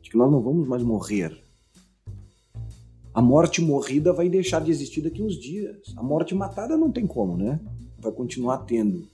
de 0.02 0.10
que 0.10 0.16
nós 0.16 0.30
não 0.30 0.42
vamos 0.42 0.68
mais 0.68 0.82
morrer. 0.82 1.42
A 3.14 3.20
morte 3.20 3.60
morrida 3.60 4.12
vai 4.12 4.28
deixar 4.28 4.60
de 4.62 4.70
existir 4.70 5.02
daqui 5.02 5.22
uns 5.22 5.34
dias. 5.34 5.78
A 5.96 6.02
morte 6.02 6.34
matada 6.34 6.76
não 6.76 6.90
tem 6.90 7.06
como, 7.06 7.36
né? 7.36 7.60
Vai 7.98 8.12
continuar 8.12 8.58
tendo. 8.58 9.06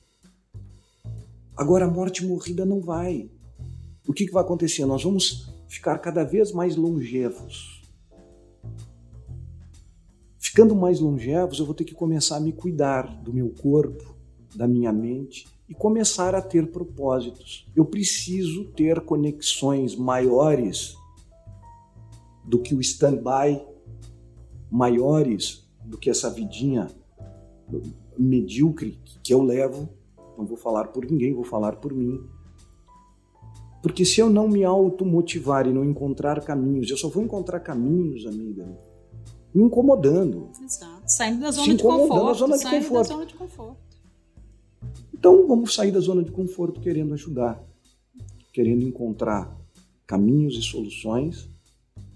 Agora, 1.57 1.85
a 1.85 1.91
morte 1.91 2.25
morrida 2.25 2.65
não 2.65 2.81
vai. 2.81 3.31
O 4.07 4.13
que, 4.13 4.27
que 4.27 4.33
vai 4.33 4.43
acontecer? 4.43 4.85
Nós 4.87 5.03
vamos 5.03 5.53
ficar 5.69 5.99
cada 5.99 6.25
vez 6.25 6.53
mais 6.53 6.77
longevos. 6.77 7.83
Ficando 10.39 10.75
mais 10.75 11.01
longevos, 11.01 11.59
eu 11.59 11.67
vou 11.67 11.75
ter 11.75 11.85
que 11.85 11.95
começar 11.95 12.37
a 12.37 12.41
me 12.41 12.53
cuidar 12.53 13.21
do 13.23 13.33
meu 13.33 13.51
corpo, 13.51 14.17
da 14.55 14.67
minha 14.67 14.93
mente 14.93 15.47
e 15.69 15.75
começar 15.75 16.35
a 16.35 16.43
ter 16.43 16.71
propósitos. 16.71 17.67
Eu 17.77 17.85
preciso 17.85 18.65
ter 18.73 19.01
conexões 19.03 19.95
maiores 19.95 20.97
do 22.45 22.59
que 22.59 22.75
o 22.75 22.81
stand-by, 22.81 23.63
maiores 24.71 25.69
do 25.85 25.99
que 25.99 26.09
essa 26.09 26.31
vidinha 26.31 26.89
medíocre 28.17 28.99
que 29.23 29.33
eu 29.33 29.43
levo 29.43 29.89
não 30.39 30.47
vou 30.47 30.57
falar 30.57 30.89
por 30.89 31.05
ninguém, 31.05 31.35
vou 31.35 31.43
falar 31.43 31.77
por 31.77 31.93
mim. 31.93 32.21
Porque 33.83 34.05
se 34.05 34.21
eu 34.21 34.31
não 34.31 34.49
me 34.49 34.65
automotivar 34.65 35.67
e 35.67 35.73
não 35.73 35.85
encontrar 35.85 36.41
caminhos, 36.43 36.89
eu 36.91 36.97
só 36.97 37.09
vou 37.09 37.23
encontrar 37.25 37.59
caminhos, 37.61 38.25
amiga, 38.25 38.65
me 39.53 39.65
incomodando. 39.65 40.49
Exato. 40.65 41.03
Saindo 41.07 41.41
da 41.41 41.51
zona 41.51 41.75
de 41.75 41.83
conforto. 41.83 42.35
Zona 42.35 42.57
de 42.57 42.63
saindo 42.63 42.89
conforto. 42.89 43.09
da 43.09 43.15
zona 43.15 43.27
de 43.27 43.35
conforto. 43.35 43.88
Então 45.19 45.49
vamos 45.49 45.75
sair 45.75 45.91
da 45.91 45.99
zona 45.99 46.23
de 46.23 46.31
conforto 46.31 46.81
querendo 46.81 47.13
ajudar, 47.13 47.61
querendo 48.53 48.85
encontrar 48.87 49.53
caminhos 50.07 50.57
e 50.57 50.63
soluções 50.63 51.51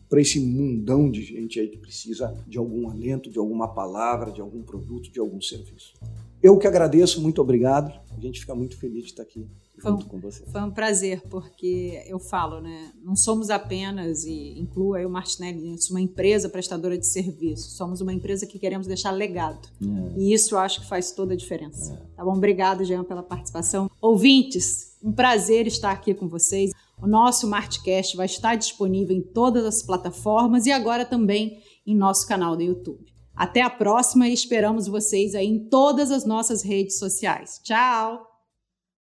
para 0.09 0.21
esse 0.21 0.39
mundão 0.39 1.11
de 1.11 1.21
gente 1.23 1.59
aí 1.59 1.69
que 1.69 1.79
precisa 1.79 2.33
de 2.47 2.59
algum 2.59 2.89
alento, 2.89 3.29
de 3.29 3.39
alguma 3.39 3.67
palavra, 3.75 4.31
de 4.31 4.41
algum 4.41 4.63
produto, 4.63 5.11
de 5.11 5.19
algum 5.19 5.41
serviço. 5.41 5.95
Eu 6.43 6.59
que 6.59 6.67
agradeço, 6.67 7.21
muito 7.21 7.41
obrigado. 7.41 7.93
A 8.11 8.21
gente 8.21 8.41
fica 8.41 8.55
muito 8.55 8.77
feliz 8.77 9.05
de 9.05 9.11
estar 9.11 9.23
aqui 9.23 9.47
junto 9.79 10.07
com 10.07 10.19
você. 10.19 10.45
Foi 10.47 10.63
um 10.63 10.71
prazer, 10.71 11.23
porque 11.29 12.03
eu 12.07 12.19
falo, 12.19 12.61
né? 12.61 12.93
Não 13.03 13.17
somos 13.17 13.51
apenas, 13.51 14.25
e 14.25 14.59
inclua 14.59 15.01
eu, 15.01 15.11
Martinelli, 15.11 15.77
uma 15.91 16.01
empresa 16.01 16.49
prestadora 16.49 16.97
de 16.97 17.07
serviço. 17.07 17.71
Somos 17.71 18.01
uma 18.01 18.13
empresa 18.13 18.47
que 18.47 18.59
queremos 18.59 18.87
deixar 18.87 19.11
legado. 19.11 19.69
É. 19.81 20.19
E 20.19 20.33
isso 20.33 20.55
eu 20.55 20.59
acho 20.59 20.81
que 20.81 20.89
faz 20.89 21.13
toda 21.13 21.35
a 21.35 21.37
diferença. 21.37 21.95
É. 21.95 22.17
Tá 22.17 22.25
bom? 22.25 22.37
Obrigado, 22.37 22.85
Jean, 22.85 23.05
pela 23.05 23.23
participação. 23.23 23.91
Ouvintes, 24.01 24.97
um 25.03 25.13
prazer 25.13 25.67
estar 25.67 25.91
aqui 25.91 26.15
com 26.15 26.29
vocês. 26.29 26.71
O 27.01 27.07
nosso 27.07 27.49
Martcast 27.49 28.17
vai 28.17 28.27
estar 28.27 28.55
disponível 28.55 29.17
em 29.17 29.23
todas 29.23 29.65
as 29.65 29.83
plataformas 29.83 30.67
e 30.67 30.73
agora 30.73 31.05
também 31.05 31.61
em 31.85 31.97
nosso 31.97 32.27
canal 32.29 32.57
do 32.57 32.63
YouTube. 32.63 33.12
Até 33.35 33.63
a 33.63 33.71
próxima 33.71 34.29
e 34.29 34.33
esperamos 34.33 34.87
vocês 34.87 35.35
aí 35.35 35.47
em 35.47 35.59
todas 35.59 36.11
as 36.11 36.25
nossas 36.25 36.63
redes 36.63 36.99
sociais. 36.99 37.61
Tchau! 37.63 38.32